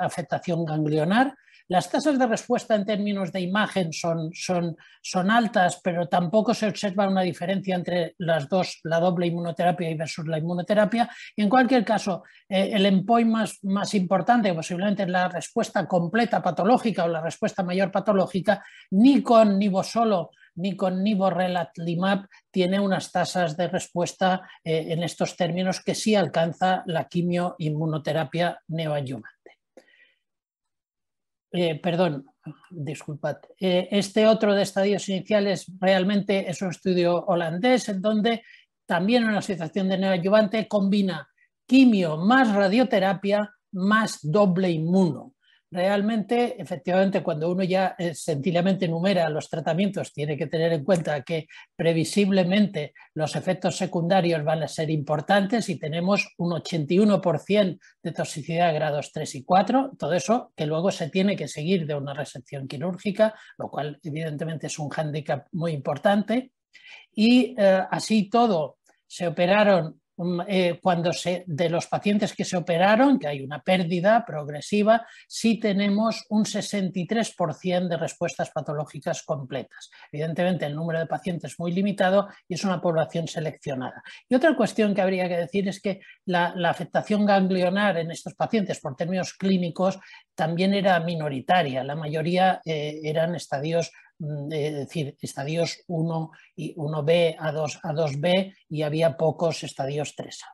afectación 0.01 0.65
ganglionar 0.65 1.35
las 1.73 1.91
tasas 1.91 2.19
de 2.19 2.27
respuesta 2.27 2.75
en 2.75 2.85
términos 2.85 3.33
de 3.33 3.41
imagen 3.41 3.95
son, 3.95 5.31
altas, 5.31 5.81
pero 5.83 6.07
tampoco 6.07 6.53
se 6.53 6.67
observa 6.67 7.09
una 7.09 7.23
diferencia 7.23 7.75
entre 7.75 8.15
las 8.19 8.47
dos, 8.47 8.81
la 8.85 9.01
doble 9.01 9.29
inmunoterapia 9.29 9.89
y 9.89 9.95
versus 9.95 10.27
la 10.27 10.37
inmunoterapia. 10.37 11.09
Y 11.35 11.41
en 11.41 11.49
cualquier 11.49 11.83
caso, 11.83 12.25
eh, 12.47 12.73
el 12.75 12.85
endpoint 12.85 13.31
más, 13.31 13.65
más 13.65 13.95
importante, 13.95 14.53
posiblemente 14.53 15.07
la 15.07 15.29
respuesta 15.29 15.89
completa 15.89 16.43
patológica 16.43 17.05
o 17.05 17.09
la 17.09 17.23
respuesta 17.23 17.63
mayor 17.63 17.91
patológica, 17.91 18.63
ni 18.91 19.23
con 19.23 19.59
solo 19.83 20.33
ni 20.57 20.77
con 20.77 21.03
nivorelatlimab 21.03 22.27
tiene 22.51 22.81
unas 22.81 23.11
tasas 23.11 23.57
de 23.57 23.69
respuesta 23.69 24.49
eh, 24.65 24.87
en 24.91 25.03
estos 25.03 25.37
términos 25.37 25.81
que 25.81 25.95
sí 25.95 26.15
alcanza 26.15 26.83
la 26.87 27.09
quimioinmunoterapia 27.09 28.61
neoadyuvante. 28.69 29.59
Eh, 31.53 31.79
perdón, 31.81 32.27
disculpad, 32.71 33.37
eh, 33.61 33.89
este 33.91 34.27
otro 34.27 34.55
de 34.55 34.63
estadios 34.63 35.09
iniciales 35.09 35.71
realmente 35.79 36.49
es 36.49 36.63
un 36.63 36.71
estudio 36.71 37.25
holandés 37.27 37.89
en 37.91 38.01
donde 38.01 38.43
también 38.87 39.25
una 39.25 39.43
situación 39.43 39.89
de 39.89 39.99
neoadyuvante 39.99 40.67
combina 40.67 41.29
quimio 41.67 42.17
más 42.17 42.55
radioterapia 42.55 43.55
más 43.73 44.19
doble 44.23 44.71
inmuno 44.71 45.32
realmente, 45.73 46.61
efectivamente, 46.61 47.23
cuando 47.23 47.51
uno 47.51 47.65
ya 47.65 47.97
eh, 47.99 48.15
sencillamente 48.15 48.87
numera 48.87 49.29
los 49.31 49.49
tratamientos, 49.49 50.13
tiene 50.13 50.37
que 50.37 50.47
tener 50.47 50.73
en 50.73 50.85
cuenta 50.85 51.23
que 51.23 51.47
previsiblemente 51.75 52.93
los 53.15 53.35
efectos 53.37 53.77
secundarios 53.77 54.45
van 54.45 54.63
a 54.63 54.69
ser 54.69 54.91
importantes 54.91 55.71
y 55.71 55.79
tenemos 55.79 56.35
un 56.37 56.53
81% 56.53 57.79
de 58.03 58.13
toxicidad 58.13 58.69
de 58.69 58.75
grados 58.75 59.13
3 59.13 59.35
y 59.35 59.45
4, 59.45 59.93
todo 59.99 60.13
eso 60.13 60.53
que 60.55 60.67
luego 60.67 60.91
se 60.91 61.09
tiene 61.09 61.37
que 61.37 61.49
seguir 61.49 61.87
de 61.87 61.95
una 61.95 62.13
resección 62.13 62.69
quirúrgica, 62.69 63.35
lo 63.57 63.71
cual 63.71 63.99
evidentemente 64.03 64.67
es 64.67 64.79
un 64.79 64.91
hándicap 64.91 65.47
muy 65.53 65.73
importante. 65.73 66.53
Y 67.15 67.55
eh, 67.59 67.83
así 67.91 68.29
todo, 68.29 68.77
se 69.07 69.27
operaron 69.27 70.02
eh, 70.47 70.79
cuando 70.83 71.13
se, 71.13 71.45
de 71.47 71.69
los 71.69 71.87
pacientes 71.87 72.35
que 72.35 72.45
se 72.45 72.57
operaron, 72.57 73.19
que 73.19 73.29
hay 73.29 73.41
una 73.41 73.63
pérdida 73.63 74.25
progresiva, 74.25 75.07
sí 75.29 75.59
tenemos 75.59 76.25
un 76.29 76.45
63% 76.45 77.89
de 77.89 77.97
respuestas 77.97 78.51
patológicas 78.51 79.23
completas. 79.23 79.91
Evidentemente 80.11 80.67
el 80.67 80.75
número 80.75 80.99
de 80.99 81.07
pacientes 81.07 81.53
es 81.53 81.59
muy 81.59 81.73
limitado 81.73 82.29
y 82.49 82.55
es 82.55 82.65
una 82.65 82.81
población 82.81 83.29
seleccionada. 83.29 84.03
Y 84.29 84.35
otra 84.35 84.57
cuestión 84.57 84.95
que 84.95 85.03
habría 85.03 85.29
que 85.29 85.37
decir 85.37 85.69
es 85.69 85.81
que 85.81 86.01
la, 86.27 86.55
afectación 86.73 87.27
ganglionar 87.27 87.99
en 87.99 88.11
estos 88.11 88.35
pacientes 88.35 88.81
por 88.81 88.97
términos 88.97 89.35
clínicos 89.35 89.99
también 90.35 90.73
era 90.73 90.99
minoritaria. 91.01 91.85
La 91.85 91.97
mayoría 91.97 92.61
eh, 92.65 93.01
eran 93.05 93.35
estadios 93.35 93.93
Mm, 94.12 94.12
es 94.51 94.75
decir, 94.75 95.17
estadios 95.21 95.79
1 95.87 96.31
y 96.57 96.75
1B 96.75 97.37
a 97.39 97.53
2 97.53 97.81
a 97.83 97.93
2B 97.93 98.55
y 98.69 98.83
había 98.83 99.17
pocos 99.17 99.65
estadios 99.65 100.15
3A. 100.17 100.47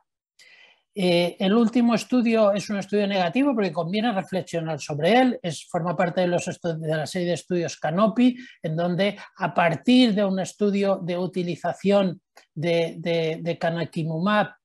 Eh, 0.95 1.37
el 1.39 1.53
último 1.53 1.93
estudio 1.93 2.51
es 2.51 2.69
un 2.69 2.77
estudio 2.77 3.07
negativo 3.07 3.53
porque 3.53 3.71
conviene 3.71 4.11
reflexionar 4.11 4.79
sobre 4.81 5.13
él, 5.13 5.39
es, 5.41 5.65
forma 5.65 5.95
parte 5.95 6.21
de, 6.21 6.27
los 6.27 6.45
de 6.45 6.87
la 6.87 7.05
serie 7.05 7.27
de 7.27 7.35
estudios 7.35 7.77
Canopy, 7.77 8.35
en 8.61 8.75
donde 8.75 9.17
a 9.37 9.53
partir 9.53 10.13
de 10.13 10.25
un 10.25 10.39
estudio 10.39 10.99
de 11.01 11.17
utilización 11.17 12.21
de, 12.53 12.95
de, 12.97 13.39
de 13.41 13.57
canakinumab 13.57 14.58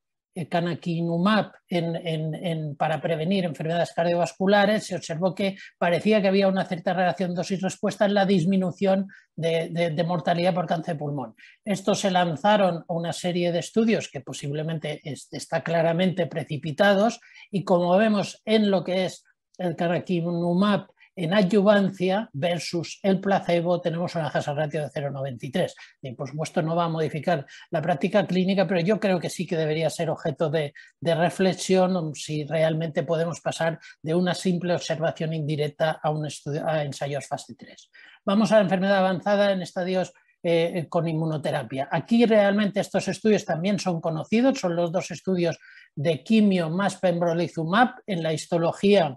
canakinumab 0.50 1.52
en, 1.68 2.76
para 2.76 3.00
prevenir 3.00 3.44
enfermedades 3.44 3.92
cardiovasculares, 3.94 4.86
se 4.86 4.96
observó 4.96 5.34
que 5.34 5.56
parecía 5.78 6.20
que 6.20 6.28
había 6.28 6.48
una 6.48 6.64
cierta 6.64 6.92
relación 6.92 7.34
dosis-respuesta 7.34 8.04
en 8.06 8.14
la 8.14 8.26
disminución 8.26 9.08
de, 9.36 10.04
mortalidad 10.06 10.54
por 10.54 10.66
cáncer 10.66 10.94
de 10.94 10.98
pulmón. 10.98 11.34
Esto 11.64 11.94
se 11.94 12.10
lanzaron 12.10 12.84
a 12.88 12.92
una 12.92 13.12
serie 13.12 13.52
de 13.52 13.60
estudios 13.60 14.08
que 14.08 14.20
posiblemente 14.20 15.00
está 15.04 15.62
claramente 15.62 16.26
precipitados 16.26 17.20
y 17.50 17.64
como 17.64 17.96
vemos 17.96 18.42
en 18.44 18.70
lo 18.70 18.82
que 18.82 19.06
es 19.06 19.24
el 19.58 19.76
canakinumab 19.76 20.88
en 21.16 21.32
adyuvancia 21.32 22.28
versus 22.32 22.98
el 23.02 23.20
placebo 23.20 23.80
tenemos 23.80 24.14
una 24.14 24.30
tasa 24.30 24.52
ratio 24.54 24.82
de 24.82 24.88
0,93. 24.88 25.72
Y 26.02 26.12
por 26.12 26.28
supuesto 26.28 26.62
no 26.62 26.74
va 26.74 26.84
a 26.84 26.88
modificar 26.88 27.46
la 27.70 27.80
práctica 27.80 28.26
clínica, 28.26 28.66
pero 28.66 28.80
yo 28.80 28.98
creo 28.98 29.20
que 29.20 29.30
sí 29.30 29.46
que 29.46 29.56
debería 29.56 29.90
ser 29.90 30.10
objeto 30.10 30.50
de, 30.50 30.74
reflexión 31.00 32.14
si 32.14 32.44
realmente 32.44 33.04
podemos 33.04 33.40
pasar 33.40 33.78
de 34.02 34.14
una 34.14 34.34
simple 34.34 34.74
observación 34.74 35.32
indirecta 35.32 36.00
a, 36.02 36.10
un 36.10 36.26
estudio, 36.26 36.66
a 36.66 36.82
ensayos 36.82 37.26
fase 37.26 37.54
3. 37.54 37.90
Vamos 38.24 38.50
a 38.50 38.56
la 38.56 38.62
enfermedad 38.62 38.98
avanzada 38.98 39.52
en 39.52 39.62
estadios 39.62 40.12
eh, 40.42 40.86
con 40.90 41.08
inmunoterapia. 41.08 41.88
Aquí 41.90 42.26
realmente 42.26 42.80
estos 42.80 43.08
estudios 43.08 43.44
también 43.44 43.78
son 43.78 44.00
conocidos, 44.00 44.58
son 44.58 44.76
los 44.76 44.92
dos 44.92 45.10
estudios 45.10 45.58
de 45.94 46.22
quimio 46.22 46.68
más 46.68 46.96
pembrolizumab 46.96 47.94
en 48.06 48.22
la 48.22 48.32
histología 48.32 49.16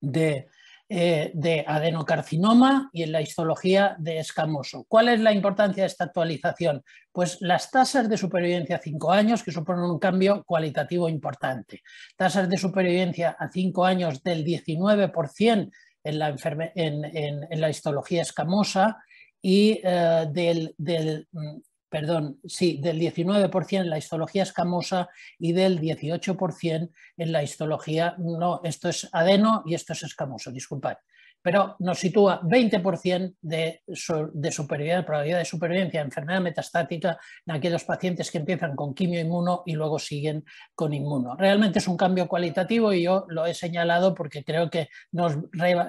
de 0.00 0.48
eh, 0.90 1.32
de 1.34 1.64
adenocarcinoma 1.66 2.88
y 2.94 3.02
en 3.02 3.12
la 3.12 3.20
histología 3.20 3.94
de 3.98 4.20
escamoso. 4.20 4.86
¿Cuál 4.88 5.10
es 5.10 5.20
la 5.20 5.34
importancia 5.34 5.82
de 5.82 5.86
esta 5.86 6.04
actualización? 6.04 6.82
Pues 7.12 7.42
las 7.42 7.70
tasas 7.70 8.08
de 8.08 8.16
supervivencia 8.16 8.76
a 8.76 8.80
5 8.80 9.12
años, 9.12 9.42
que 9.42 9.52
suponen 9.52 9.84
un 9.84 9.98
cambio 9.98 10.42
cualitativo 10.44 11.10
importante. 11.10 11.82
Tasas 12.16 12.48
de 12.48 12.56
supervivencia 12.56 13.36
a 13.38 13.50
5 13.50 13.84
años 13.84 14.22
del 14.22 14.44
19% 14.46 15.70
en 16.04 16.18
la, 16.18 16.34
en, 16.74 17.60
la 17.60 17.68
histología 17.68 18.22
escamosa 18.22 18.96
y 19.42 19.80
eh, 19.84 20.26
del, 20.32 20.74
del 20.78 21.28
mm, 21.32 21.58
perdón, 21.88 22.40
sí, 22.44 22.78
del 22.82 23.00
19% 23.00 23.80
en 23.80 23.90
la 23.90 23.98
histología 23.98 24.42
escamosa 24.42 25.08
y 25.38 25.52
del 25.52 25.80
18% 25.80 26.90
en 27.16 27.32
la 27.32 27.42
histología, 27.42 28.14
no, 28.18 28.60
esto 28.64 28.88
es 28.88 29.08
adeno 29.12 29.62
y 29.66 29.74
esto 29.74 29.92
es 29.92 30.02
escamoso, 30.02 30.50
disculpad, 30.50 30.96
pero 31.40 31.76
nos 31.78 31.98
sitúa 31.98 32.40
20% 32.42 33.36
de, 33.40 33.82
de 33.86 34.52
supervivencia, 34.52 35.06
probabilidad 35.06 35.38
de 35.38 35.44
supervivencia 35.44 36.00
en 36.00 36.06
enfermedad 36.06 36.40
metastática 36.40 37.18
en 37.46 37.54
aquellos 37.54 37.84
pacientes 37.84 38.30
que 38.30 38.38
empiezan 38.38 38.76
con 38.76 38.94
quimio 38.94 39.20
inmuno 39.20 39.62
y 39.64 39.72
luego 39.72 39.98
siguen 39.98 40.44
con 40.74 40.92
inmuno. 40.92 41.36
Realmente 41.36 41.78
es 41.78 41.88
un 41.88 41.96
cambio 41.96 42.28
cualitativo 42.28 42.92
y 42.92 43.04
yo 43.04 43.24
lo 43.28 43.46
he 43.46 43.54
señalado 43.54 44.14
porque 44.14 44.44
creo 44.44 44.68
que 44.68 44.88
nos, 45.12 45.36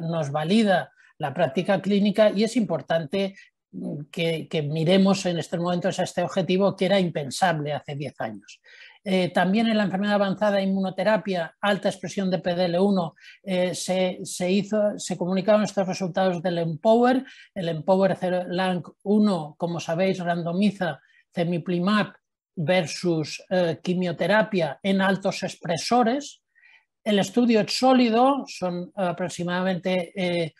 nos 0.01 0.31
valida 0.31 0.91
la 1.17 1.33
práctica 1.33 1.81
clínica 1.81 2.31
y 2.33 2.43
es 2.43 2.55
importante 2.55 3.35
que, 4.11 4.67
miremos 4.67 5.25
en 5.25 5.39
estos 5.39 5.59
momentos 5.59 5.99
a 5.99 6.03
este 6.03 6.23
objetivo 6.23 6.75
que 6.75 6.85
era 6.85 6.99
impensable 6.99 7.73
hace 7.73 7.95
10 7.95 8.21
años. 8.21 8.61
Eh, 9.03 9.29
también 9.29 9.67
en 9.67 9.77
la 9.77 9.83
enfermedad 9.83 10.15
avanzada 10.15 10.61
inmunoterapia, 10.61 11.55
alta 11.61 11.89
expresión 11.89 12.29
de 12.29 12.41
PDL1, 12.41 13.13
eh, 13.43 13.73
se, 13.75 14.51
hizo, 14.51 14.97
se 14.99 15.17
comunicaron 15.17 15.63
estos 15.63 15.87
resultados 15.87 16.41
del 16.41 16.57
Empower. 16.57 17.23
El 17.53 17.69
Empower 17.69 18.17
lang 18.49 18.83
1, 19.03 19.55
como 19.57 19.79
sabéis, 19.79 20.19
randomiza 20.19 20.99
cemiplimab 21.33 22.13
versus 22.55 23.41
eh, 23.49 23.79
quimioterapia 23.81 24.79
en 24.83 25.01
altos 25.01 25.43
expresores 25.43 26.41
El 27.09 27.17
estudio 27.17 27.61
es 27.61 27.75
sólido, 27.75 28.45
son 28.45 28.91
aproximadamente 28.93 30.53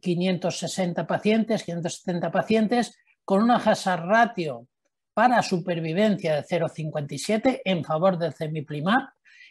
560 0.00 1.06
pacientes, 1.06 1.62
570 1.62 2.32
pacientes, 2.32 2.96
con 3.22 3.42
una 3.42 3.56
hazard 3.56 4.06
ratio 4.06 4.66
para 5.12 5.42
supervivencia 5.42 6.36
de 6.36 6.42
0,57 6.42 7.60
en 7.62 7.84
favor 7.84 8.16
del 8.16 8.32
cemiplimab. 8.32 9.10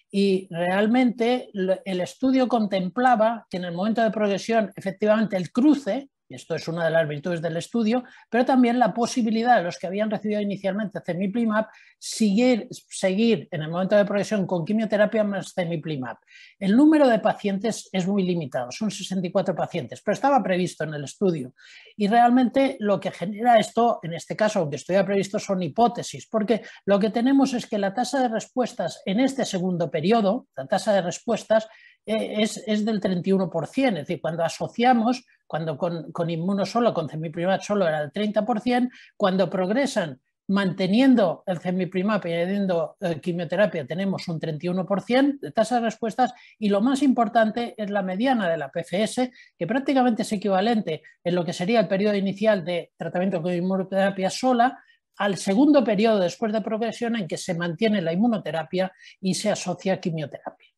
Y 0.10 0.48
realmente 0.50 1.52
el 1.54 2.02
estudio 2.02 2.48
contemplaba 2.48 3.46
que 3.48 3.58
en 3.58 3.66
el 3.66 3.76
momento 3.76 4.02
de 4.02 4.10
progresión 4.10 4.74
efectivamente 4.76 5.38
el 5.38 5.52
cruce 5.52 6.10
y 6.30 6.36
esto 6.36 6.56
es 6.56 6.68
una 6.68 6.86
de 6.86 6.92
las 6.92 7.08
virtudes 7.08 7.42
del 7.42 7.58
estudio, 7.58 8.04
pero 8.30 8.46
también 8.46 8.78
la 8.78 8.94
posibilidad 8.94 9.58
de 9.58 9.64
los 9.64 9.78
que 9.78 9.88
habían 9.88 10.12
recibido 10.12 10.40
inicialmente 10.40 11.02
cemiplimab 11.04 11.66
seguir, 11.98 12.68
seguir 12.70 13.48
en 13.52 13.64
el 13.64 13.70
momento 13.70 13.96
de 13.96 14.06
progresión 14.06 14.46
con 14.46 14.64
quimioterapia 14.64 15.24
más 15.24 15.54
cemiplimab. 15.54 16.18
El 16.60 16.78
número 16.78 17.08
de 17.08 17.20
pacientes 17.20 17.90
es 17.92 18.08
muy 18.08 18.24
limitado, 18.24 18.72
son 18.72 18.92
64 18.92 19.56
pacientes, 19.56 20.02
pero 20.02 20.14
estaba 20.14 20.42
previsto 20.44 20.84
en 20.84 20.94
el 20.94 21.04
estudio. 21.04 21.54
Y 21.98 22.08
realmente 22.08 22.78
lo 22.80 23.00
que 23.00 23.12
genera 23.12 23.58
esto, 23.58 24.00
en 24.04 24.14
este 24.14 24.36
caso, 24.36 24.60
aunque 24.60 24.76
estuviera 24.76 25.06
previsto, 25.06 25.40
son 25.40 25.64
hipótesis, 25.64 26.28
porque 26.28 26.62
lo 26.86 27.00
que 27.00 27.10
tenemos 27.10 27.54
es 27.54 27.66
que 27.66 27.80
la 27.80 27.94
tasa 27.94 28.22
de 28.22 28.28
respuestas 28.28 29.02
en 29.06 29.20
este 29.20 29.46
segundo 29.46 29.90
periodo, 29.90 30.48
la 30.56 30.68
tasa 30.68 30.94
de 30.94 31.02
respuestas, 31.02 31.68
es, 32.10 32.64
es, 32.66 32.86
del 32.86 33.00
31%, 33.00 33.88
es 33.88 33.94
decir, 33.94 34.20
cuando 34.20 34.44
asociamos, 34.44 35.26
cuando 35.46 35.78
con, 35.78 36.12
con 36.12 36.30
inmuno 36.30 36.66
solo, 36.66 36.94
con 36.94 37.08
cemiprimab 37.08 37.62
solo 37.62 37.88
era 37.88 38.02
del 38.02 38.12
30%, 38.12 38.90
cuando 39.16 39.50
progresan 39.50 40.20
manteniendo 40.48 41.44
el 41.46 41.60
cemiprimab 41.60 42.26
y 42.26 42.34
añadiendo 42.34 42.98
eh, 43.00 43.20
quimioterapia 43.22 43.86
tenemos 43.86 44.28
un 44.28 44.40
31% 44.40 45.40
de 45.40 45.52
tasa 45.52 45.76
de 45.76 45.82
respuestas 45.82 46.34
y 46.58 46.70
lo 46.70 46.82
más 46.82 47.04
importante 47.04 47.76
es 47.78 47.92
la 47.92 48.02
mediana 48.02 48.50
de 48.50 48.58
la 48.58 48.72
PFS, 48.72 49.32
que 49.56 49.68
prácticamente 49.68 50.24
es 50.24 50.32
equivalente 50.34 51.04
en 51.24 51.36
lo 51.36 51.46
que 51.46 51.54
sería 51.54 51.80
el 51.80 51.88
periodo 51.88 52.16
inicial 52.16 52.66
de 52.66 52.92
tratamiento 52.98 53.44
con 53.44 53.54
inmunoterapia 53.54 54.32
sola 54.32 54.84
al 55.18 55.38
segundo 55.38 55.84
periodo 55.84 56.18
después 56.18 56.52
de 56.52 56.62
progresión 56.62 57.16
en 57.16 57.28
que 57.28 57.38
se 57.38 57.54
mantiene 57.54 58.02
la 58.02 58.14
inmunoterapia 58.14 58.92
y 59.22 59.36
se 59.36 59.52
asocia 59.52 60.00
quimioterapia. 60.00 60.70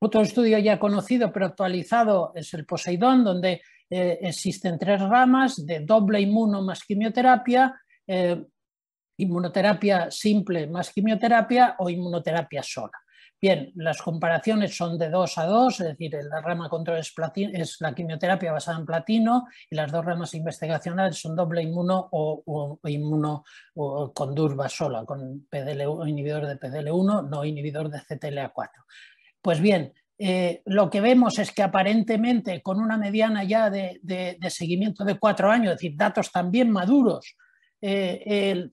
Otro 0.00 0.20
estudio 0.20 0.58
ya 0.58 0.78
conocido 0.78 1.32
pero 1.32 1.46
actualizado 1.46 2.32
es 2.34 2.54
el 2.54 2.64
Poseidón, 2.64 3.24
donde 3.24 3.62
eh, 3.90 4.18
existen 4.22 4.78
tres 4.78 5.00
ramas 5.00 5.64
de 5.64 5.80
doble 5.80 6.20
inmuno 6.20 6.62
más 6.62 6.84
quimioterapia, 6.84 7.74
eh, 8.06 8.44
inmunoterapia 9.16 10.10
simple 10.10 10.66
más 10.68 10.90
quimioterapia 10.90 11.76
o 11.78 11.90
inmunoterapia 11.90 12.62
sola. 12.62 12.92
Bien, 13.40 13.70
las 13.76 14.02
comparaciones 14.02 14.76
son 14.76 14.98
de 14.98 15.10
2 15.10 15.38
a 15.38 15.46
2, 15.46 15.80
es 15.80 15.86
decir, 15.86 16.12
la 16.28 16.40
rama 16.40 16.68
control 16.68 16.98
es, 16.98 17.76
la 17.80 17.94
quimioterapia 17.94 18.50
basada 18.50 18.78
en 18.78 18.86
platino 18.86 19.46
y 19.70 19.76
las 19.76 19.92
dos 19.92 20.04
ramas 20.04 20.34
investigacionales 20.34 21.20
son 21.20 21.36
doble 21.36 21.62
inmuno 21.62 22.08
o, 22.10 22.80
inmuno 22.84 23.44
con 23.74 24.34
durva 24.34 24.68
sola, 24.68 25.04
con 25.04 25.46
PDL, 25.48 26.08
inhibidor 26.08 26.46
de 26.46 26.58
PDL1, 26.58 27.28
no 27.28 27.44
inhibidor 27.44 27.88
de 27.90 27.98
CTLA4. 27.98 28.70
Pues 29.42 29.60
bien, 29.60 29.92
eh, 30.18 30.62
lo 30.66 30.90
que 30.90 31.00
vemos 31.00 31.38
es 31.38 31.52
que 31.52 31.62
aparentemente 31.62 32.60
con 32.60 32.80
una 32.80 32.96
mediana 32.96 33.44
ya 33.44 33.70
de, 33.70 34.00
seguimiento 34.50 35.04
de 35.04 35.18
cuatro 35.18 35.50
años, 35.50 35.72
es 35.72 35.78
decir, 35.78 35.92
datos 35.96 36.32
también 36.32 36.70
maduros, 36.70 37.36
eh, 37.80 38.70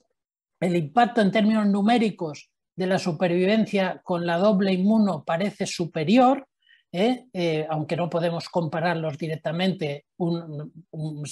el, 0.59 0.75
impacto 0.75 1.21
en 1.21 1.31
términos 1.31 1.67
numéricos 1.67 2.49
de 2.75 2.87
la 2.87 2.97
supervivencia 2.97 4.01
con 4.03 4.25
la 4.25 4.39
doble 4.39 4.73
inmuno 4.73 5.23
parece 5.23 5.67
superior, 5.67 6.47
¿eh? 6.95 7.27
Eh, 7.33 7.67
aunque 7.69 7.97
no 7.97 8.09
podemos 8.09 8.47
compararlos 8.47 9.17
directamente, 9.17 10.05
un, 10.17 10.71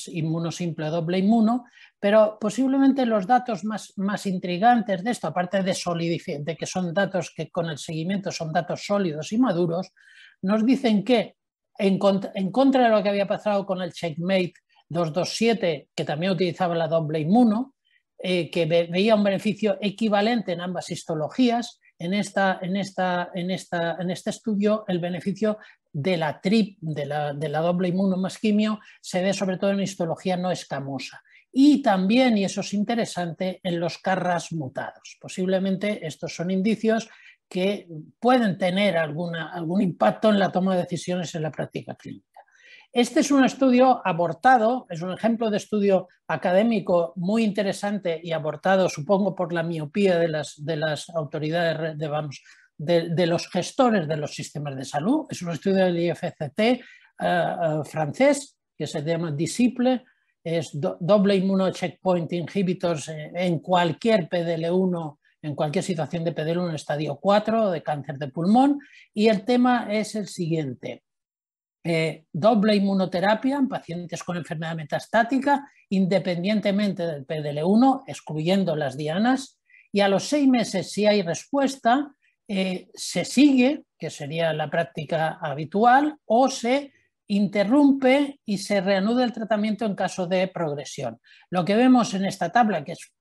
inmuno 0.07 0.51
simple 0.51 0.87
o 0.87 0.91
doble 0.91 1.19
inmuno, 1.19 1.63
pero 1.99 2.37
posiblemente 2.39 3.05
los 3.05 3.25
datos 3.25 3.63
más, 3.63 3.93
más 3.95 4.25
intrigantes 4.25 5.03
de 5.03 5.11
esto, 5.11 5.27
aparte 5.27 5.63
de, 5.63 6.55
que 6.59 6.65
son 6.65 6.93
datos 6.93 7.31
que 7.33 7.49
con 7.49 7.69
el 7.69 7.77
seguimiento 7.77 8.29
son 8.29 8.51
datos 8.51 8.85
sólidos 8.85 9.31
y 9.31 9.37
maduros, 9.37 9.93
nos 10.41 10.65
dicen 10.65 11.05
que 11.05 11.37
en 11.77 11.97
contra, 11.97 12.83
de 12.83 12.89
lo 12.89 13.01
que 13.01 13.09
había 13.09 13.27
pasado 13.27 13.65
con 13.65 13.81
el 13.81 13.93
Checkmate 13.93 14.53
227, 14.89 15.89
que 15.95 16.05
también 16.05 16.33
utilizaba 16.33 16.75
la 16.75 16.89
doble 16.89 17.19
inmuno, 17.19 17.73
eh, 18.19 18.51
que 18.51 18.65
veía 18.65 19.15
un 19.15 19.23
beneficio 19.23 19.77
equivalente 19.81 20.51
en 20.51 20.61
ambas 20.61 20.91
histologías, 20.91 21.79
en, 22.03 22.13
esta, 22.13 22.59
en, 22.61 22.75
esta, 22.75 23.31
en, 23.33 23.49
esta, 23.51 23.97
en 23.99 24.11
este 24.11 24.29
estudio 24.29 24.83
el 24.87 24.99
beneficio 24.99 25.57
de 25.91 26.17
la 26.17 26.41
TRIP, 26.41 26.77
de 26.81 27.05
la, 27.05 27.33
de 27.33 27.49
la 27.49 27.61
doble 27.61 27.87
inmunomasquimio, 27.87 28.79
se 29.01 29.21
ve 29.21 29.33
sobre 29.33 29.57
todo 29.57 29.71
en 29.71 29.79
histología 29.79 30.35
no 30.35 30.51
escamosa. 30.51 31.23
Y 31.51 31.81
también, 31.81 32.37
y 32.37 32.45
eso 32.45 32.61
es 32.61 32.73
interesante, 32.73 33.61
en 33.63 33.79
los 33.79 33.99
carras 33.99 34.51
mutados. 34.51 35.17
Posiblemente 35.21 36.05
estos 36.05 36.35
son 36.35 36.51
indicios 36.51 37.09
que 37.47 37.87
pueden 38.19 38.57
tener 38.57 38.97
alguna, 38.97 39.53
algún 39.53 39.81
impacto 39.81 40.29
en 40.29 40.39
la 40.39 40.51
toma 40.51 40.75
de 40.75 40.81
decisiones 40.81 41.35
en 41.35 41.43
la 41.43 41.51
práctica 41.51 41.95
clínica. 41.95 42.32
Este 42.93 43.21
es 43.21 43.31
un 43.31 43.43
estudio 43.43 44.05
abortado, 44.05 44.85
es 44.87 45.01
un 45.01 45.11
ejemplo 45.11 45.49
de 45.49 45.57
estudio 45.57 46.09
académico 46.27 47.13
muy 47.15 47.43
interesante 47.43 48.21
y 48.23 48.33
abortado, 48.33 48.87
supongo, 48.87 49.33
por 49.33 49.51
la 49.51 49.63
miopía 49.63 50.19
de 50.19 50.27
las, 50.27 50.63
de 50.63 50.75
las 50.75 51.09
autoridades, 51.09 51.97
de, 51.97 53.25
los 53.25 53.49
gestores 53.49 54.07
de 54.07 54.17
los 54.17 54.35
sistemas 54.35 54.75
de 54.75 54.85
salud. 54.85 55.25
Es 55.27 55.41
un 55.41 55.49
estudio 55.49 55.85
del 55.85 55.97
IFCT 55.97 56.59
eh, 56.59 56.81
eh, 57.19 57.81
francés 57.83 58.59
que 58.77 58.85
se 58.85 59.01
llama 59.01 59.31
Disciple, 59.31 60.03
es 60.43 60.69
doble 60.73 61.35
inmuno 61.35 61.71
checkpoint 61.71 62.31
inhibitors 62.31 63.09
en 63.09 63.57
cualquier 63.57 64.29
PDL1 64.29 65.17
en 65.41 65.55
cualquier 65.55 65.83
situación 65.83 66.23
de 66.23 66.35
PDL1 66.35 66.69
en 66.69 66.75
estadio 66.75 67.15
4 67.15 67.71
de 67.71 67.81
cáncer 67.81 68.17
de 68.17 68.27
pulmón 68.27 68.79
y 69.15 69.29
el 69.29 69.43
tema 69.45 69.87
es 69.89 70.15
el 70.15 70.27
siguiente. 70.27 71.03
Eh, 71.85 72.25
doble 72.31 72.75
inmunoterapia 72.75 73.57
en 73.57 73.67
pacientes 73.67 74.23
con 74.23 74.37
enfermedad 74.37 74.75
metastática, 74.75 75.69
independientemente 75.89 77.05
del 77.05 77.27
PDL1, 77.27 78.03
excluyendo 78.07 78.75
las 78.75 78.95
dianas, 78.95 79.59
y 79.91 79.99
a 79.99 80.07
los 80.07 80.23
seis 80.23 80.47
meses, 80.47 80.91
si 80.91 81.05
hay 81.05 81.21
respuesta, 81.21 82.15
eh, 82.47 82.89
se 82.93 83.25
sigue, 83.25 83.83
que 83.99 84.09
sería 84.09 84.53
la 84.53 84.69
práctica 84.69 85.39
habitual, 85.41 86.17
o 86.25 86.49
se 86.49 86.93
interrumpe 87.27 88.39
y 88.45 88.57
se 88.57 88.79
reanuda 88.79 89.23
el 89.23 89.33
tratamiento 89.33 89.85
en 89.85 89.95
caso 89.95 90.25
de 90.25 90.47
progresión. 90.47 91.19
Lo 91.49 91.65
que 91.65 91.75
vemos 91.75 92.13
en 92.13 92.25
esta 92.25 92.51
tabla, 92.51 92.83
que 92.83 92.93
es 92.93 93.13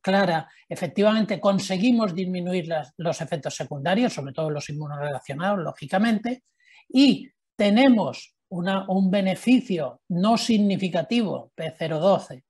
clara, 0.00 0.48
efectivamente 0.68 1.40
conseguimos 1.40 2.14
disminuir 2.14 2.68
los 2.96 3.20
efectos 3.20 3.54
secundarios, 3.54 4.12
sobre 4.12 4.32
todo 4.32 4.50
los 4.50 4.68
inmunorelacionados, 4.70 5.60
lógicamente, 5.60 6.44
y 6.88 7.28
tenemos 7.62 8.34
un 8.48 9.08
beneficio 9.08 10.00
no 10.08 10.36
significativo, 10.36 11.52
P012, 11.56 12.42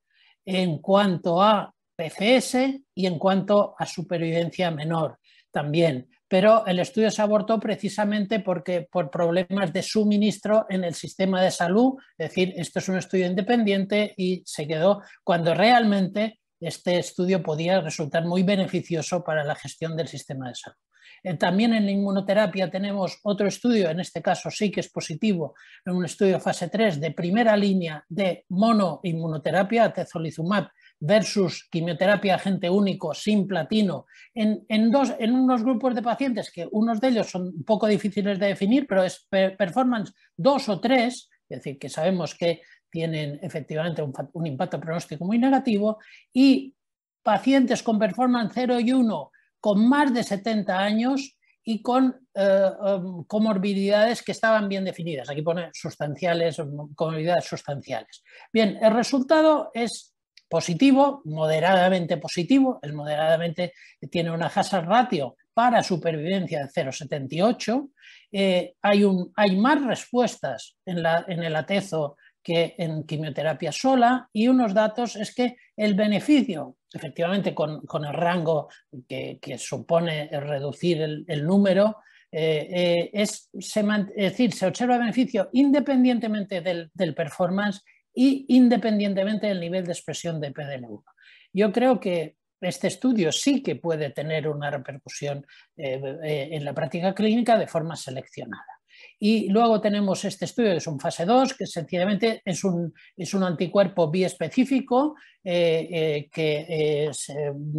en 0.46 0.78
cuanto 0.78 1.42
a 1.42 1.70
PFS 1.94 2.80
y 2.94 3.04
en 3.06 3.18
cuanto 3.18 3.74
a 3.78 3.84
supervivencia 3.84 4.70
menor 4.70 5.18
también. 5.50 6.08
Pero 6.26 6.64
el 6.64 6.78
estudio 6.78 7.10
se 7.10 7.20
abortó 7.20 7.60
precisamente 7.60 8.40
porque, 8.40 8.88
por 8.90 9.10
problemas 9.10 9.70
de 9.70 9.82
suministro 9.82 10.64
en 10.70 10.82
el 10.82 10.94
sistema 10.94 11.42
de 11.42 11.50
salud, 11.50 11.92
es 12.16 12.30
decir, 12.30 12.54
esto 12.56 12.78
es 12.78 12.88
un 12.88 12.96
estudio 12.96 13.26
independiente 13.26 14.14
y 14.16 14.42
se 14.46 14.66
quedó 14.66 15.02
cuando 15.22 15.52
realmente 15.52 16.40
este 16.58 16.98
estudio 16.98 17.42
podía 17.42 17.82
resultar 17.82 18.24
muy 18.24 18.44
beneficioso 18.44 19.22
para 19.22 19.44
la 19.44 19.56
gestión 19.56 19.94
del 19.94 20.08
sistema 20.08 20.48
de 20.48 20.54
salud. 20.54 20.76
Eh, 21.22 21.34
también 21.34 21.72
en 21.74 21.88
inmunoterapia 21.88 22.70
tenemos 22.70 23.18
otro 23.22 23.46
estudio, 23.46 23.90
en 23.90 24.00
este 24.00 24.20
caso 24.20 24.50
sí 24.50 24.70
que 24.70 24.80
es 24.80 24.90
positivo, 24.90 25.54
en 25.84 25.94
un 25.94 26.04
estudio 26.04 26.40
fase 26.40 26.68
3 26.68 27.00
de 27.00 27.12
primera 27.12 27.56
línea 27.56 28.04
de 28.08 28.44
monoinmunoterapia, 28.48 29.92
tezolizumab, 29.92 30.68
versus 30.98 31.68
quimioterapia 31.68 32.36
agente 32.36 32.70
único 32.70 33.12
sin 33.12 33.48
platino 33.48 34.06
en, 34.34 34.90
dos, 34.90 35.12
en 35.18 35.34
unos 35.34 35.64
grupos 35.64 35.96
de 35.96 36.02
pacientes 36.02 36.52
que 36.52 36.68
unos 36.70 37.00
de 37.00 37.08
ellos 37.08 37.28
son 37.28 37.48
un 37.48 37.64
poco 37.64 37.88
difíciles 37.88 38.38
de 38.38 38.46
definir, 38.46 38.86
pero 38.86 39.02
es 39.02 39.26
performance 39.30 40.14
2 40.36 40.68
o 40.68 40.80
3, 40.80 41.30
es 41.48 41.58
decir, 41.58 41.78
que 41.78 41.88
sabemos 41.88 42.36
que 42.36 42.62
tienen 42.88 43.40
efectivamente 43.42 44.00
un, 44.00 44.12
un 44.32 44.46
impacto 44.46 44.78
pronóstico 44.78 45.24
muy 45.24 45.38
negativo, 45.38 45.98
y 46.32 46.74
pacientes 47.22 47.82
con 47.82 47.98
performance 47.98 48.52
0 48.54 48.78
y 48.80 48.92
1 48.92 49.30
con 49.62 49.88
más 49.88 50.12
de 50.12 50.24
70 50.24 50.76
años 50.76 51.36
y 51.62 51.80
con 51.82 52.26
eh, 52.34 52.70
um, 52.80 53.24
comorbilidades 53.24 54.20
que 54.22 54.32
estaban 54.32 54.68
bien 54.68 54.84
definidas. 54.84 55.30
Aquí 55.30 55.42
pone 55.42 55.70
sustanciales, 55.72 56.60
comorbilidades 56.96 57.44
sustanciales. 57.44 58.24
Bien, 58.52 58.76
el 58.82 58.92
resultado 58.92 59.70
es 59.72 60.14
positivo, 60.48 61.22
moderadamente 61.26 62.16
positivo. 62.16 62.80
El 62.82 62.92
moderadamente 62.92 63.72
tiene 64.10 64.32
una 64.32 64.46
hazard 64.46 64.86
ratio 64.86 65.36
para 65.54 65.84
supervivencia 65.84 66.58
de 66.58 66.68
0,78. 66.68 67.88
Eh, 68.32 68.74
hay, 68.82 69.04
hay, 69.36 69.56
más 69.56 69.84
respuestas 69.84 70.74
en, 70.84 71.04
la, 71.04 71.24
en 71.28 71.44
el 71.44 71.54
atezo 71.54 72.16
que 72.42 72.74
en 72.78 73.04
quimioterapia 73.04 73.72
sola 73.72 74.28
y 74.32 74.48
unos 74.48 74.74
datos 74.74 75.16
es 75.16 75.34
que 75.34 75.56
el 75.76 75.94
beneficio, 75.94 76.76
efectivamente 76.92 77.54
con, 77.54 77.80
el 78.04 78.12
rango 78.12 78.68
que, 79.08 79.38
supone 79.58 80.28
reducir 80.28 81.00
el, 81.00 81.46
número, 81.46 81.98
eh, 82.30 82.68
eh, 82.70 83.10
es, 83.12 83.50
decir, 83.52 84.52
se 84.52 84.66
observa 84.66 84.98
beneficio 84.98 85.50
independientemente 85.52 86.60
del, 86.60 86.90
del, 86.94 87.14
performance 87.14 87.82
y 88.14 88.46
independientemente 88.48 89.46
del 89.46 89.60
nivel 89.60 89.84
de 89.84 89.92
expresión 89.92 90.40
de 90.40 90.52
PDL1. 90.52 91.04
Yo 91.52 91.72
creo 91.72 92.00
que 92.00 92.36
este 92.60 92.88
estudio 92.88 93.32
sí 93.32 93.62
que 93.62 93.76
puede 93.76 94.10
tener 94.10 94.48
una 94.48 94.70
repercusión 94.70 95.46
eh, 95.76 96.48
en 96.52 96.64
la 96.64 96.72
práctica 96.72 97.14
clínica 97.14 97.58
de 97.58 97.66
forma 97.66 97.96
seleccionada. 97.96 98.81
Y 99.24 99.48
luego 99.50 99.80
tenemos 99.80 100.24
este 100.24 100.46
estudio 100.46 100.72
que 100.72 100.78
es 100.78 100.86
un 100.88 100.98
fase 100.98 101.24
2, 101.24 101.54
que 101.54 101.64
sencillamente 101.64 102.42
es 102.44 102.64
un, 102.64 102.92
es 103.16 103.32
un 103.34 103.44
anticuerpo 103.44 104.10
biespecífico 104.10 105.14
eh, 105.44 106.28
que 106.32 107.06
es 107.06 107.32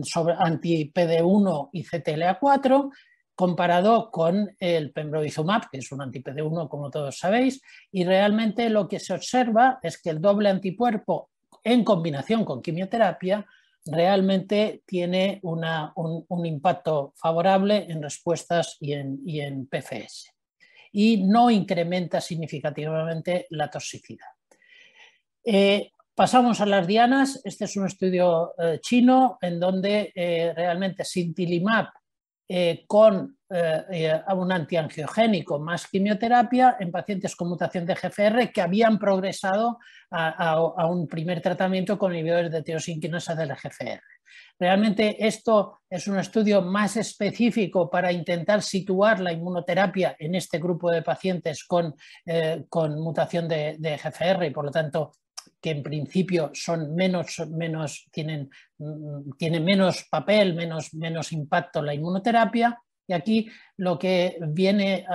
sobre 0.04 0.36
anti-PD1 0.40 1.70
y 1.74 1.84
CTLA4, 1.84 2.92
comparado 3.36 4.10
con 4.10 4.56
el 4.58 4.94
pembrolizumab, 4.94 5.70
que 5.70 5.80
es 5.80 5.92
un 5.92 6.04
anti-PD1 6.04 6.70
como 6.70 6.90
todos 6.90 7.20
sabéis, 7.20 7.62
y 7.92 8.06
realmente 8.06 8.70
lo 8.70 8.88
que 8.88 9.02
se 9.02 9.14
observa 9.14 9.80
es 9.84 10.02
que 10.02 10.12
el 10.12 10.22
doble 10.22 10.48
anticuerpo 10.48 11.30
en 11.62 11.84
combinación 11.84 12.46
con 12.46 12.62
quimioterapia 12.62 13.46
realmente 13.86 14.82
tiene 14.86 15.42
un, 15.44 16.46
impacto 16.46 17.12
favorable 17.18 17.86
en 17.90 18.02
respuestas 18.02 18.78
y 18.80 18.94
en, 18.94 19.68
PFS 19.68 20.33
y 20.94 21.26
no 21.26 21.50
incrementa 21.50 22.22
significativamente 22.22 23.48
la 23.50 23.70
toxicidad. 23.70 24.28
Eh, 25.44 25.92
pasamos 26.14 26.62
a 26.62 26.68
las 26.68 26.86
dianas. 26.86 27.42
Este 27.44 27.66
es 27.66 27.76
un 27.76 27.88
estudio 27.88 28.54
eh, 28.58 28.80
chino 28.80 29.40
en 29.42 29.60
donde 29.60 30.14
eh, 30.16 30.54
realmente 30.56 31.04
sintilimab 31.04 31.88
con 32.86 33.38
un 33.50 34.52
antiangiogénico 34.52 35.58
más 35.58 35.88
quimioterapia 35.88 36.78
en 36.80 36.92
pacientes 36.92 37.36
con 37.36 37.50
mutación 37.50 37.86
de 37.86 37.96
GFR 37.96 38.52
que 38.52 38.62
habían 38.62 39.00
progresado 39.00 39.80
a, 40.12 40.88
un 40.88 41.08
primer 41.08 41.42
tratamiento 41.42 41.98
con 41.98 42.14
inhibidores 42.14 42.52
de 42.52 42.62
tirosinquinasa 42.62 43.34
del 43.34 43.56
GFR. 43.56 44.02
Realmente 44.60 45.26
esto 45.26 45.82
es 45.90 46.08
un 46.08 46.20
estudio 46.20 46.62
más 46.62 46.98
específico 46.98 47.90
para 47.90 48.12
intentar 48.12 48.62
situar 48.62 49.20
la 49.20 49.32
inmunoterapia 49.32 50.16
en 50.20 50.36
este 50.36 50.60
grupo 50.60 50.92
de 50.92 51.02
pacientes 51.02 51.64
con, 51.66 51.96
con 52.70 53.00
mutación 53.00 53.48
de, 53.48 53.78
GFR 54.04 54.46
y 54.46 54.52
por 54.52 54.66
lo 54.66 54.72
tanto 54.72 55.12
que 55.64 55.72
en 55.72 55.82
principio 55.82 56.52
son 56.54 56.94
menos, 56.94 57.42
menos, 57.50 58.08
tienen, 58.12 58.50
mm, 58.78 59.32
tienen 59.38 59.64
menos 59.64 60.06
papel, 60.10 60.56
menos, 60.56 60.94
menos 60.94 61.32
impacto 61.32 61.82
la 61.82 61.94
inmunoterapia. 61.94 62.82
Y 63.08 63.14
aquí 63.14 63.50
lo 63.78 63.98
que 63.98 64.38
viene 64.50 65.06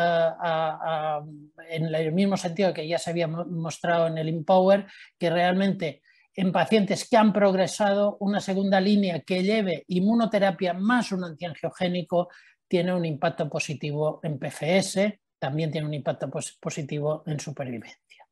en 1.70 1.94
el 1.94 2.12
mismo 2.12 2.36
sentido 2.36 2.74
que 2.74 2.86
ya 2.86 2.98
se 2.98 3.10
había 3.10 3.26
mostrado 3.26 4.08
en 4.08 4.18
el 4.18 4.28
Empower, 4.28 4.86
que 5.18 5.30
realmente 5.30 6.02
en 6.38 6.52
pacientes 6.52 7.08
que 7.08 7.16
han 7.16 7.32
progresado, 7.32 8.16
una 8.20 8.38
segunda 8.38 8.80
línea 8.80 9.22
que 9.22 9.42
lleve 9.42 9.82
inmunoterapia 9.88 10.72
más 10.72 11.10
un 11.10 11.24
antiangiogénico 11.24 12.28
tiene 12.68 12.94
un 12.94 13.04
impacto 13.04 13.48
positivo 13.50 14.20
en 14.22 14.38
PFS, 14.38 15.18
también 15.36 15.72
tiene 15.72 15.88
un 15.88 15.94
impacto 15.94 16.30
positivo 16.60 17.24
en 17.26 17.40
supervivencia. 17.40 18.24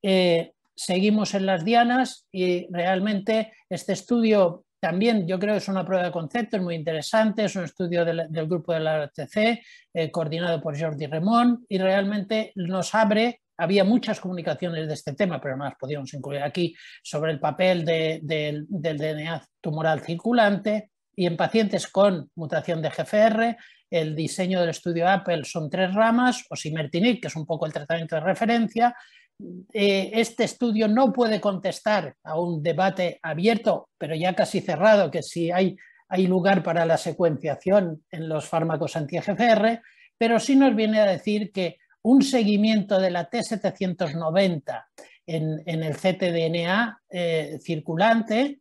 Eh, 0.00 0.54
seguimos 0.74 1.34
en 1.34 1.44
las 1.44 1.66
dianas 1.66 2.26
y 2.32 2.66
realmente 2.72 3.52
este 3.68 3.92
estudio 3.92 4.64
también 4.80 5.28
yo 5.28 5.38
creo 5.38 5.52
que 5.52 5.58
es 5.58 5.68
una 5.68 5.84
prueba 5.84 6.04
de 6.04 6.12
concepto, 6.12 6.56
es 6.56 6.62
muy 6.62 6.76
interesante, 6.76 7.44
es 7.44 7.56
un 7.56 7.64
estudio 7.64 8.06
del, 8.06 8.26
grupo 8.48 8.72
de 8.72 8.80
la 8.80 9.04
RTC 9.04 9.60
eh, 9.92 10.10
coordinado 10.10 10.62
por 10.62 10.80
Jordi 10.80 11.04
Remón 11.04 11.66
y 11.68 11.76
realmente 11.76 12.52
nos 12.54 12.94
abre, 12.94 13.42
había 13.58 13.84
muchas 13.84 14.20
comunicaciones 14.20 14.86
de 14.86 14.94
este 14.94 15.12
tema, 15.14 15.40
pero 15.40 15.56
no 15.56 15.64
las 15.64 15.74
podíamos 15.74 16.14
incluir 16.14 16.42
aquí, 16.42 16.74
sobre 17.02 17.32
el 17.32 17.40
papel 17.40 17.84
del 17.84 18.66
DNA 18.68 19.46
tumoral 19.60 20.00
circulante 20.00 20.90
y 21.14 21.26
en 21.26 21.36
pacientes 21.36 21.88
con 21.88 22.30
mutación 22.36 22.80
de 22.80 22.90
GFR, 22.90 23.56
el 23.90 24.14
diseño 24.14 24.60
del 24.60 24.70
estudio 24.70 25.08
Apple 25.08 25.44
son 25.44 25.68
tres 25.68 25.92
ramas, 25.92 26.44
osimertinib, 26.48 27.20
que 27.20 27.28
es 27.28 27.36
un 27.36 27.44
poco 27.44 27.66
el 27.66 27.72
tratamiento 27.72 28.14
de 28.14 28.20
referencia, 28.20 28.94
eh, 29.72 30.10
este 30.14 30.44
estudio 30.44 30.88
no 30.88 31.12
puede 31.12 31.40
contestar 31.40 32.14
a 32.24 32.38
un 32.38 32.62
debate 32.62 33.18
abierto, 33.22 33.88
pero 33.96 34.14
ya 34.14 34.34
casi 34.34 34.60
cerrado, 34.60 35.10
que 35.10 35.22
si 35.22 35.50
hay, 35.50 35.76
hay 36.08 36.26
lugar 36.26 36.62
para 36.62 36.84
la 36.84 36.96
secuenciación 36.96 38.04
en 38.10 38.28
los 38.28 38.46
fármacos 38.46 38.96
anti-GFR, 38.96 39.80
pero 40.16 40.40
sí 40.40 40.56
nos 40.56 40.74
viene 40.74 41.00
a 41.00 41.06
decir 41.06 41.52
que 41.52 41.78
un 42.08 42.22
seguimiento 42.22 42.98
de 42.98 43.10
la 43.10 43.28
T790 43.28 44.84
en, 45.26 45.82
el 45.82 45.94
ctDNA 45.94 47.02
eh, 47.10 47.58
circulante 47.62 48.60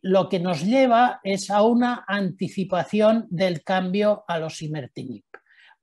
lo 0.00 0.30
que 0.30 0.40
nos 0.40 0.64
lleva 0.64 1.20
es 1.22 1.50
a 1.50 1.62
una 1.62 2.04
anticipación 2.08 3.26
del 3.28 3.62
cambio 3.62 4.24
a 4.26 4.38
los 4.38 4.62
imertinib. 4.62 5.24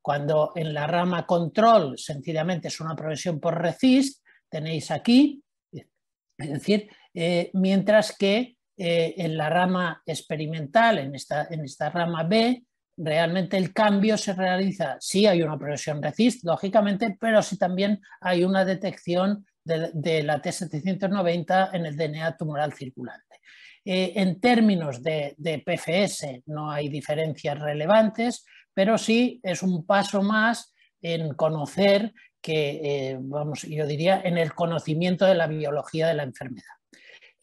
Cuando 0.02 0.54
en 0.56 0.74
la 0.74 0.88
rama 0.88 1.28
control 1.28 2.00
sencillamente 2.00 2.70
es 2.70 2.80
una 2.80 2.96
progresión 2.96 3.40
por 3.40 3.62
RECIST, 3.62 4.24
tenéis 4.50 4.90
aquí, 4.90 5.44
es 5.72 6.50
decir, 6.50 6.90
eh, 7.14 7.52
mientras 7.54 8.18
que 8.18 8.58
eh, 8.76 9.14
en 9.18 9.38
la 9.38 9.50
rama 9.50 10.02
experimental, 10.06 10.98
en 10.98 11.14
esta, 11.14 11.48
en 11.52 11.64
esta 11.64 11.92
rama 11.92 12.24
B, 12.24 12.64
realmente 12.98 13.58
el 13.58 13.74
cambio 13.74 14.18
se 14.18 14.34
realiza, 14.34 14.98
sí 15.00 15.26
hay 15.26 15.42
una 15.42 15.58
progresión 15.58 16.02
RECIST, 16.02 16.46
lógicamente, 16.46 17.18
pero 17.20 17.42
sí 17.42 17.58
también 17.58 18.02
hay 18.22 18.44
una 18.44 18.66
detección 18.66 19.46
de, 19.64 20.24
la 20.24 20.42
T790 20.42 21.70
en 21.74 21.86
el 21.86 21.96
DNA 21.96 22.38
tumoral 22.38 22.74
circulante. 22.74 23.40
Eh, 23.86 24.14
en 24.16 24.40
términos 24.40 25.02
de, 25.02 25.36
PFS 25.66 26.44
no 26.48 26.72
hay 26.72 26.90
diferencias 26.90 27.60
relevantes, 27.60 28.46
pero 28.74 28.98
sí 28.98 29.40
es 29.44 29.64
un 29.64 29.86
paso 29.86 30.22
más 30.22 30.74
en 31.02 31.34
conocer 31.34 32.14
que, 32.42 32.82
eh, 33.12 33.18
vamos, 33.20 33.64
yo 33.64 33.86
diría, 33.86 34.22
en 34.24 34.38
el 34.38 34.54
conocimiento 34.54 35.26
de 35.26 35.36
la 35.36 35.48
biología 35.48 36.08
de 36.08 36.14
la 36.14 36.24
enfermedad. 36.24 36.76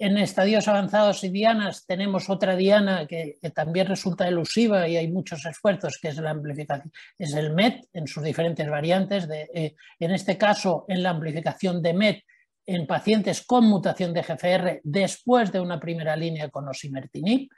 En 0.03 0.17
estadios 0.17 0.67
avanzados 0.67 1.23
y 1.25 1.29
dianas 1.29 1.85
tenemos 1.85 2.31
otra 2.31 2.57
diana 2.57 3.07
que, 3.07 3.37
también 3.55 3.87
resulta 3.87 4.27
elusiva 4.27 4.89
y 4.89 4.97
hay 4.97 5.09
muchos 5.09 5.45
esfuerzos, 5.45 5.99
que 6.01 6.09
es 6.09 6.17
la 6.17 6.31
amplificación, 6.31 6.91
es 7.19 7.35
el 7.35 7.53
MET 7.53 7.85
en 7.93 8.07
sus 8.07 8.23
diferentes 8.23 8.67
variantes. 8.67 9.29
Eh, 9.31 9.75
en 9.99 10.11
este 10.13 10.39
caso, 10.39 10.87
en 10.89 11.03
la 11.03 11.11
amplificación 11.11 11.83
de 11.83 11.93
MET 11.93 12.25
en 12.65 12.87
pacientes 12.87 13.43
con 13.43 13.67
mutación 13.67 14.15
de 14.15 14.23
GFR 14.23 14.81
después 14.85 15.53
de 15.53 15.61
una 15.61 15.79
primera 15.79 16.17
línea 16.17 16.49
con 16.49 16.67
osimertinib. 16.67 17.51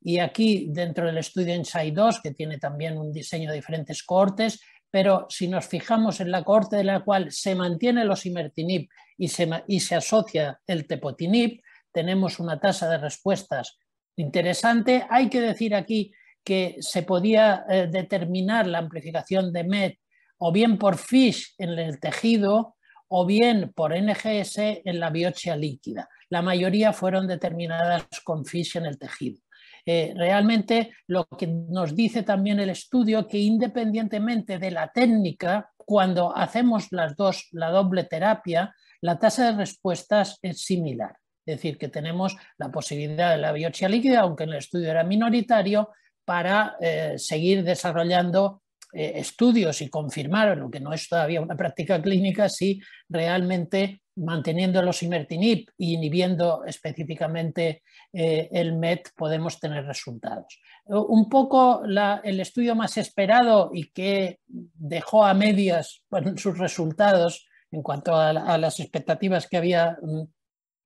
Y 0.00 0.20
aquí, 0.20 0.68
dentro 0.70 1.04
del 1.04 1.18
estudio 1.18 1.54
INSIDE 1.54 1.92
2, 1.92 2.22
que 2.22 2.30
tiene 2.30 2.56
también 2.56 2.96
un 2.96 3.12
diseño 3.12 3.50
de 3.50 3.56
diferentes 3.56 4.02
cohortes, 4.04 4.58
pero 4.90 5.26
si 5.28 5.48
nos 5.48 5.66
fijamos 5.66 6.20
en 6.20 6.30
la 6.30 6.44
cohorte 6.44 6.76
de 6.76 6.84
la 6.84 7.00
cual 7.00 7.30
se 7.30 7.54
mantiene 7.54 8.00
el 8.00 8.10
osimertinib 8.10 8.88
y 9.18 9.28
se, 9.28 9.50
y 9.66 9.80
se 9.80 9.96
asocia 9.96 10.58
el 10.66 10.86
tepotinib, 10.86 11.60
tenemos 11.92 12.38
una 12.40 12.60
tasa 12.60 12.88
de 12.88 12.98
respuestas 12.98 13.78
interesante. 14.16 15.06
Hay 15.08 15.28
que 15.28 15.40
decir 15.40 15.74
aquí 15.74 16.12
que 16.44 16.76
se 16.80 17.02
podía 17.02 17.64
eh, 17.68 17.88
determinar 17.90 18.66
la 18.66 18.78
amplificación 18.78 19.52
de 19.52 19.64
MET 19.64 19.98
o 20.38 20.52
bien 20.52 20.78
por 20.78 20.96
FISH 20.96 21.54
en 21.58 21.70
el 21.70 22.00
tejido 22.00 22.76
o 23.08 23.26
bien 23.26 23.72
por 23.74 23.92
NGS 23.94 24.58
en 24.84 25.00
la 25.00 25.10
biopsia 25.10 25.56
líquida. 25.56 26.08
La 26.28 26.42
mayoría 26.42 26.92
fueron 26.92 27.26
determinadas 27.26 28.06
con 28.24 28.44
FISH 28.44 28.76
en 28.76 28.86
el 28.86 28.98
tejido. 28.98 29.40
Eh, 29.84 30.12
realmente 30.16 30.92
lo 31.06 31.26
que 31.26 31.46
nos 31.46 31.94
dice 31.94 32.22
también 32.22 32.60
el 32.60 32.70
estudio 32.70 33.26
que 33.26 33.38
independientemente 33.38 34.58
de 34.58 34.70
la 34.70 34.92
técnica, 34.92 35.70
cuando 35.76 36.36
hacemos 36.36 36.88
las 36.92 37.16
dos, 37.16 37.48
la 37.52 37.70
doble 37.70 38.04
terapia, 38.04 38.74
la 39.00 39.18
tasa 39.18 39.50
de 39.50 39.58
respuestas 39.58 40.38
es 40.42 40.62
similar. 40.62 41.16
Es 41.50 41.56
decir, 41.56 41.78
que 41.78 41.88
tenemos 41.88 42.36
la 42.58 42.70
posibilidad 42.70 43.32
de 43.32 43.38
la 43.38 43.52
biopsia 43.52 43.88
líquida, 43.88 44.20
aunque 44.20 44.44
en 44.44 44.50
el 44.50 44.58
estudio 44.58 44.90
era 44.90 45.04
minoritario, 45.04 45.90
para 46.24 46.76
eh, 46.80 47.14
seguir 47.16 47.64
desarrollando 47.64 48.62
eh, 48.92 49.12
estudios 49.16 49.80
y 49.82 49.88
confirmar, 49.88 50.56
lo 50.56 50.70
que 50.70 50.80
no 50.80 50.92
es 50.92 51.08
todavía 51.08 51.40
una 51.40 51.56
práctica 51.56 52.00
clínica, 52.00 52.48
si 52.48 52.80
realmente 53.08 54.02
manteniendo 54.16 54.82
los 54.82 55.02
imertinib 55.02 55.70
y 55.78 55.94
inhibiendo 55.94 56.64
específicamente 56.64 57.82
eh, 58.12 58.48
el 58.52 58.76
MET 58.76 59.08
podemos 59.16 59.58
tener 59.58 59.84
resultados. 59.86 60.60
Un 60.84 61.28
poco 61.28 61.82
el 61.84 62.40
estudio 62.40 62.74
más 62.74 62.96
esperado 62.96 63.70
y 63.72 63.90
que 63.90 64.40
dejó 64.46 65.24
a 65.24 65.34
medias 65.34 66.02
sus 66.36 66.58
resultados 66.58 67.46
en 67.70 67.82
cuanto 67.82 68.16
a, 68.16 68.58
las 68.58 68.80
expectativas 68.80 69.46
que, 69.46 69.56
había, 69.56 69.96
mm, 70.02 70.22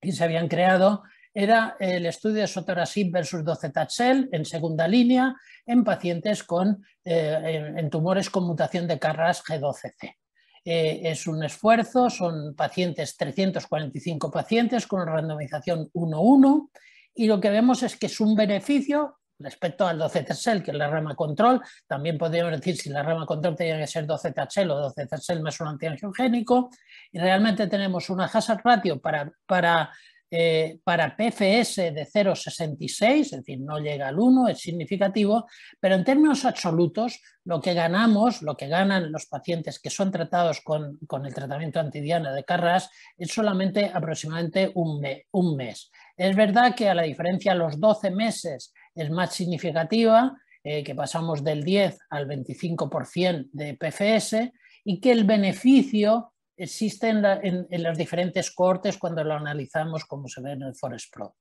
que 0.04 0.12
se 0.12 0.24
habían 0.24 0.48
creado 0.48 1.02
era 1.32 1.76
el 1.80 2.06
estudio 2.06 2.42
de 2.42 2.46
sotorasib 2.46 3.10
versus 3.10 3.44
docetaxel 3.44 4.28
en 4.30 4.44
segunda 4.44 4.86
línea 4.86 5.34
en 5.66 5.82
pacientes 5.82 6.44
con, 6.44 6.84
eh, 7.04 7.72
en, 7.76 7.90
tumores 7.90 8.30
con 8.30 8.44
mutación 8.44 8.86
de 8.86 9.00
Carras 9.00 9.42
G12C. 9.42 10.16
Eh, 10.64 11.00
es 11.02 11.26
un 11.26 11.42
esfuerzo, 11.42 12.08
son 12.08 12.54
pacientes, 12.54 13.16
345 13.16 14.30
pacientes 14.30 14.86
con 14.86 15.06
randomización 15.06 15.90
1-1 15.92 16.70
y 17.14 17.26
lo 17.26 17.40
que 17.40 17.50
vemos 17.50 17.82
es 17.82 17.96
que 17.96 18.06
es 18.06 18.20
un 18.20 18.36
beneficio 18.36 19.18
respecto 19.38 19.86
al 19.86 19.98
12 19.98 20.24
que 20.24 20.70
es 20.70 20.76
la 20.76 20.88
rama 20.88 21.14
control, 21.14 21.60
también 21.86 22.18
podríamos 22.18 22.52
decir 22.52 22.76
si 22.76 22.90
la 22.90 23.02
rama 23.02 23.26
control 23.26 23.56
tenía 23.56 23.78
que 23.78 23.86
ser 23.86 24.06
12 24.06 24.34
o 24.70 24.78
12 24.78 25.40
más 25.40 25.60
un 25.60 25.68
antiangiogénico, 25.68 26.70
y 27.12 27.18
realmente 27.18 27.66
tenemos 27.66 28.10
una 28.10 28.24
hazard 28.24 28.60
ratio 28.64 29.00
para, 29.00 29.30
para 29.46 29.90
eh, 30.36 30.80
para 30.82 31.14
PFS 31.14 31.92
de 31.92 32.08
0,66, 32.12 33.20
es 33.20 33.30
decir, 33.30 33.60
no 33.60 33.78
llega 33.78 34.08
al 34.08 34.18
1, 34.18 34.48
es 34.48 34.58
significativo, 34.58 35.46
pero 35.78 35.94
en 35.94 36.02
términos 36.02 36.44
absolutos, 36.44 37.20
lo 37.44 37.60
que 37.60 37.72
ganamos, 37.72 38.42
lo 38.42 38.56
que 38.56 38.66
ganan 38.66 39.12
los 39.12 39.26
pacientes 39.26 39.78
que 39.78 39.90
son 39.90 40.10
tratados 40.10 40.60
con, 40.62 40.98
el 41.24 41.34
tratamiento 41.34 41.78
antidiana 41.78 42.32
de 42.32 42.42
Carras 42.42 42.90
es 43.16 43.30
solamente 43.30 43.92
aproximadamente 43.94 44.72
un, 44.74 45.06
un 45.30 45.56
mes. 45.56 45.92
Es 46.16 46.34
verdad 46.34 46.74
que 46.74 46.88
a 46.88 46.94
la 46.94 47.02
diferencia 47.02 47.52
de 47.52 47.58
los 47.58 47.78
12 47.78 48.10
meses 48.10 48.72
es 48.94 49.10
más 49.10 49.34
significativa, 49.34 50.36
eh, 50.62 50.82
que 50.82 50.94
pasamos 50.94 51.44
del 51.44 51.62
10 51.62 51.98
al 52.08 52.26
25% 52.26 53.50
de 53.52 53.74
PFS 53.74 54.52
y 54.84 54.98
que 54.98 55.12
el 55.12 55.24
beneficio 55.24 56.32
existe 56.56 57.08
en, 57.08 57.22
las 57.82 57.98
diferentes 57.98 58.50
cortes 58.50 58.96
cuando 58.96 59.22
lo 59.24 59.34
analizamos 59.34 60.06
como 60.06 60.26
se 60.26 60.40
ve 60.40 60.52
en 60.52 60.62
el 60.62 60.74
Forest 60.74 61.12
Pro. 61.12 61.36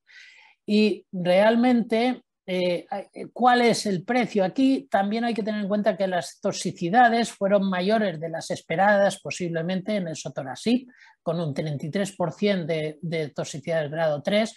Y 0.66 1.06
realmente, 1.10 2.22
eh, 2.46 2.86
eh, 2.90 3.26
¿cuál 3.32 3.62
es 3.62 3.86
el 3.86 4.04
precio? 4.04 4.44
Aquí 4.44 4.88
también 4.90 5.24
hay 5.24 5.32
que 5.32 5.42
tener 5.42 5.62
en 5.62 5.68
cuenta 5.68 5.96
que 5.96 6.06
las 6.06 6.38
toxicidades 6.40 7.32
fueron 7.32 7.70
mayores 7.70 8.20
de 8.20 8.28
las 8.28 8.50
esperadas 8.50 9.20
posiblemente 9.20 9.96
en 9.96 10.08
el 10.08 10.16
sotorasib, 10.16 10.86
con 11.22 11.40
un 11.40 11.54
33% 11.54 12.66
de, 12.66 12.98
de 13.00 13.28
toxicidad 13.30 13.80
del 13.80 13.90
grado 13.90 14.22
3 14.22 14.54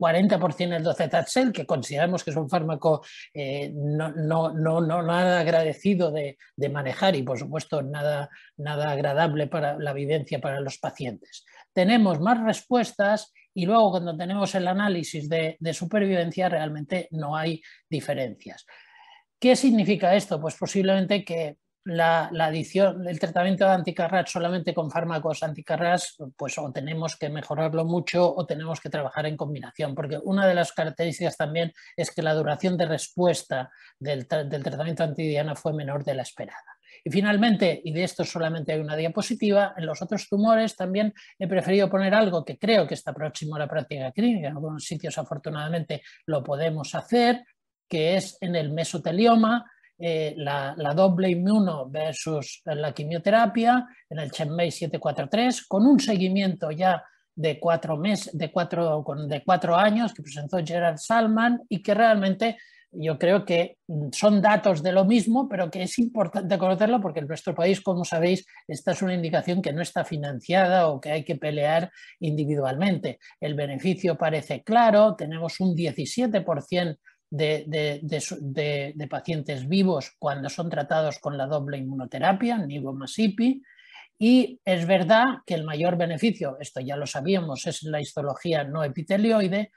40% 0.00 0.76
el 0.76 0.82
docetaxel, 0.82 1.52
que 1.52 1.66
consideramos 1.66 2.24
que 2.24 2.30
es 2.30 2.36
un 2.36 2.48
fármaco 2.48 3.04
eh, 3.34 3.70
no, 3.74 4.10
no, 4.10 4.80
nada 4.80 5.40
agradecido 5.40 6.10
de, 6.10 6.38
manejar 6.70 7.14
y 7.16 7.22
por 7.22 7.38
supuesto 7.38 7.82
nada, 7.82 8.30
nada 8.56 8.90
agradable 8.90 9.46
para 9.46 9.78
la 9.78 9.90
evidencia 9.90 10.40
para 10.40 10.60
los 10.60 10.78
pacientes. 10.78 11.44
Tenemos 11.72 12.18
más 12.20 12.42
respuestas 12.42 13.32
y 13.52 13.66
luego 13.66 13.90
cuando 13.90 14.16
tenemos 14.16 14.54
el 14.54 14.66
análisis 14.66 15.28
de 15.28 15.74
supervivencia 15.74 16.48
realmente 16.48 17.08
no 17.10 17.36
hay 17.36 17.60
diferencias. 17.88 18.64
¿Qué 19.38 19.56
significa 19.56 20.14
esto? 20.14 20.40
Pues 20.40 20.54
posiblemente 20.56 21.24
que 21.24 21.56
la, 21.84 22.28
adición, 22.28 23.04
del 23.04 23.18
tratamiento 23.18 23.64
de 23.64 23.72
anticarras 23.72 24.30
solamente 24.30 24.74
con 24.74 24.90
fármacos 24.90 25.42
anticarras, 25.42 26.16
pues 26.36 26.58
o 26.58 26.70
tenemos 26.72 27.16
que 27.16 27.30
mejorarlo 27.30 27.84
mucho 27.84 28.34
o 28.34 28.44
tenemos 28.46 28.80
que 28.80 28.90
trabajar 28.90 29.26
en 29.26 29.36
combinación, 29.36 29.94
porque 29.94 30.18
una 30.22 30.46
de 30.46 30.54
las 30.54 30.72
características 30.72 31.36
también 31.36 31.72
es 31.96 32.10
que 32.10 32.22
la 32.22 32.34
duración 32.34 32.76
de 32.76 32.86
respuesta 32.86 33.70
del, 33.98 34.26
tratamiento 34.26 35.04
antidiana 35.04 35.54
fue 35.54 35.72
menor 35.72 36.04
de 36.04 36.14
la 36.14 36.22
esperada. 36.22 36.58
Y 37.02 37.10
finalmente, 37.10 37.80
y 37.82 37.92
de 37.92 38.04
esto 38.04 38.24
solamente 38.24 38.72
hay 38.72 38.80
una 38.80 38.96
diapositiva, 38.96 39.74
en 39.76 39.86
los 39.86 40.02
otros 40.02 40.28
tumores 40.28 40.76
también 40.76 41.14
he 41.38 41.48
preferido 41.48 41.88
poner 41.88 42.14
algo 42.14 42.44
que 42.44 42.58
creo 42.58 42.86
que 42.86 42.94
está 42.94 43.14
próximo 43.14 43.56
a 43.56 43.60
la 43.60 43.68
práctica 43.68 44.12
clínica, 44.12 44.48
en 44.48 44.54
algunos 44.54 44.84
sitios 44.84 45.16
afortunadamente 45.16 46.02
lo 46.26 46.42
podemos 46.44 46.94
hacer, 46.94 47.44
que 47.88 48.16
es 48.16 48.36
en 48.40 48.54
el 48.54 48.70
mesotelioma, 48.70 49.64
eh, 50.02 50.32
la, 50.34 50.74
doble 50.94 51.28
inmuno 51.28 51.90
versus 51.90 52.62
la 52.64 52.92
quimioterapia 52.92 53.86
en 54.08 54.18
el 54.18 54.30
Chenmei 54.30 54.70
743, 54.70 55.66
con 55.66 55.84
un 55.86 56.00
seguimiento 56.00 56.70
ya 56.70 57.04
de 57.34 57.60
cuatro, 57.60 57.98
meses, 57.98 58.36
de 58.36 58.50
cuatro, 58.50 59.04
de 59.28 59.44
cuatro 59.44 59.76
años 59.76 60.14
que 60.14 60.22
presentó 60.22 60.58
Gerard 60.64 60.96
Salman 60.96 61.60
y 61.68 61.82
que 61.82 61.92
realmente 61.92 62.56
yo 62.92 63.18
creo 63.18 63.44
que 63.44 63.76
son 64.12 64.40
datos 64.40 64.82
de 64.82 64.92
lo 64.92 65.04
mismo, 65.04 65.48
pero 65.48 65.70
que 65.70 65.82
es 65.82 65.98
importante 65.98 66.58
conocerlo 66.58 67.00
porque 67.00 67.20
en 67.20 67.28
nuestro 67.28 67.54
país, 67.54 67.80
como 67.80 68.04
sabéis, 68.04 68.46
esta 68.66 68.92
es 68.92 69.02
una 69.02 69.14
indicación 69.14 69.60
que 69.60 69.72
no 69.72 69.82
está 69.82 70.04
financiada 70.04 70.88
o 70.88 71.00
que 71.00 71.12
hay 71.12 71.24
que 71.24 71.36
pelear 71.36 71.92
individualmente. 72.18 73.18
El 73.38 73.54
beneficio 73.54 74.16
parece 74.16 74.62
claro, 74.62 75.14
tenemos 75.14 75.60
un 75.60 75.76
17% 75.76 76.96
de, 77.30 79.08
pacientes 79.08 79.68
vivos 79.68 80.12
cuando 80.18 80.48
son 80.48 80.68
tratados 80.68 81.18
con 81.18 81.38
la 81.38 81.46
doble 81.46 81.78
inmunoterapia, 81.78 82.58
nivo 82.58 82.92
y 84.22 84.60
es 84.66 84.86
verdad 84.86 85.38
que 85.46 85.54
el 85.54 85.64
mayor 85.64 85.96
beneficio, 85.96 86.58
esto 86.60 86.80
ya 86.80 86.94
lo 86.94 87.06
sabíamos, 87.06 87.66
es 87.66 87.82
la 87.84 88.02
histología 88.02 88.64
no 88.64 88.84
epitelioide, 88.84 89.72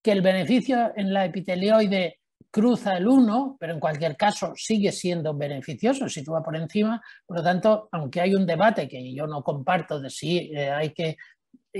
que 0.00 0.12
el 0.12 0.22
beneficio 0.22 0.92
en 0.94 1.12
la 1.12 1.24
epitelioide 1.24 2.20
cruza 2.48 2.96
el 2.96 3.08
1, 3.08 3.56
pero 3.58 3.72
en 3.72 3.80
cualquier 3.80 4.16
caso 4.16 4.52
sigue 4.54 4.92
siendo 4.92 5.34
beneficioso, 5.34 6.08
sitúa 6.08 6.44
por 6.44 6.56
encima. 6.56 7.02
Por 7.26 7.38
lo 7.38 7.42
tanto, 7.42 7.88
aunque 7.90 8.20
hay 8.20 8.34
un 8.36 8.46
debate 8.46 8.88
que 8.88 9.12
yo 9.12 9.26
no 9.26 9.42
comparto 9.42 10.00
de 10.00 10.10
si 10.10 10.52
eh, 10.54 10.70
hay 10.70 10.90
que 10.90 11.16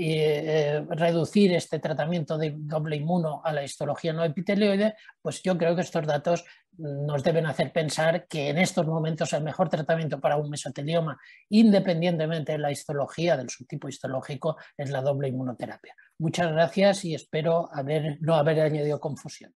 eh, 0.01 0.85
reducir 0.89 1.53
este 1.53 1.79
tratamiento 1.79 2.37
de 2.37 2.53
doble 2.57 2.95
inmuno 2.95 3.41
a 3.43 3.51
la 3.53 3.63
histología 3.63 4.13
no 4.13 4.23
epitelioide, 4.23 4.95
pues 5.21 5.41
yo 5.43 5.57
creo 5.57 5.75
que 5.75 5.81
estos 5.81 6.05
datos 6.05 6.45
nos 6.77 7.23
deben 7.23 7.45
hacer 7.45 7.73
pensar 7.73 8.27
que 8.27 8.49
en 8.49 8.57
estos 8.57 8.87
momentos 8.87 9.33
el 9.33 9.43
mejor 9.43 9.69
tratamiento 9.69 10.19
para 10.19 10.37
un 10.37 10.49
mesotelioma, 10.49 11.19
independientemente 11.49 12.53
de 12.53 12.59
la 12.59 12.71
histología, 12.71 13.35
del 13.35 13.49
subtipo 13.49 13.89
histológico, 13.89 14.57
es 14.77 14.89
la 14.89 15.01
doble 15.01 15.27
inmunoterapia. 15.27 15.95
Muchas 16.19 16.51
gracias 16.51 17.03
y 17.05 17.15
espero 17.15 17.69
no 18.21 18.35
haber 18.35 18.61
añadido 18.61 18.99
confusión. 18.99 19.53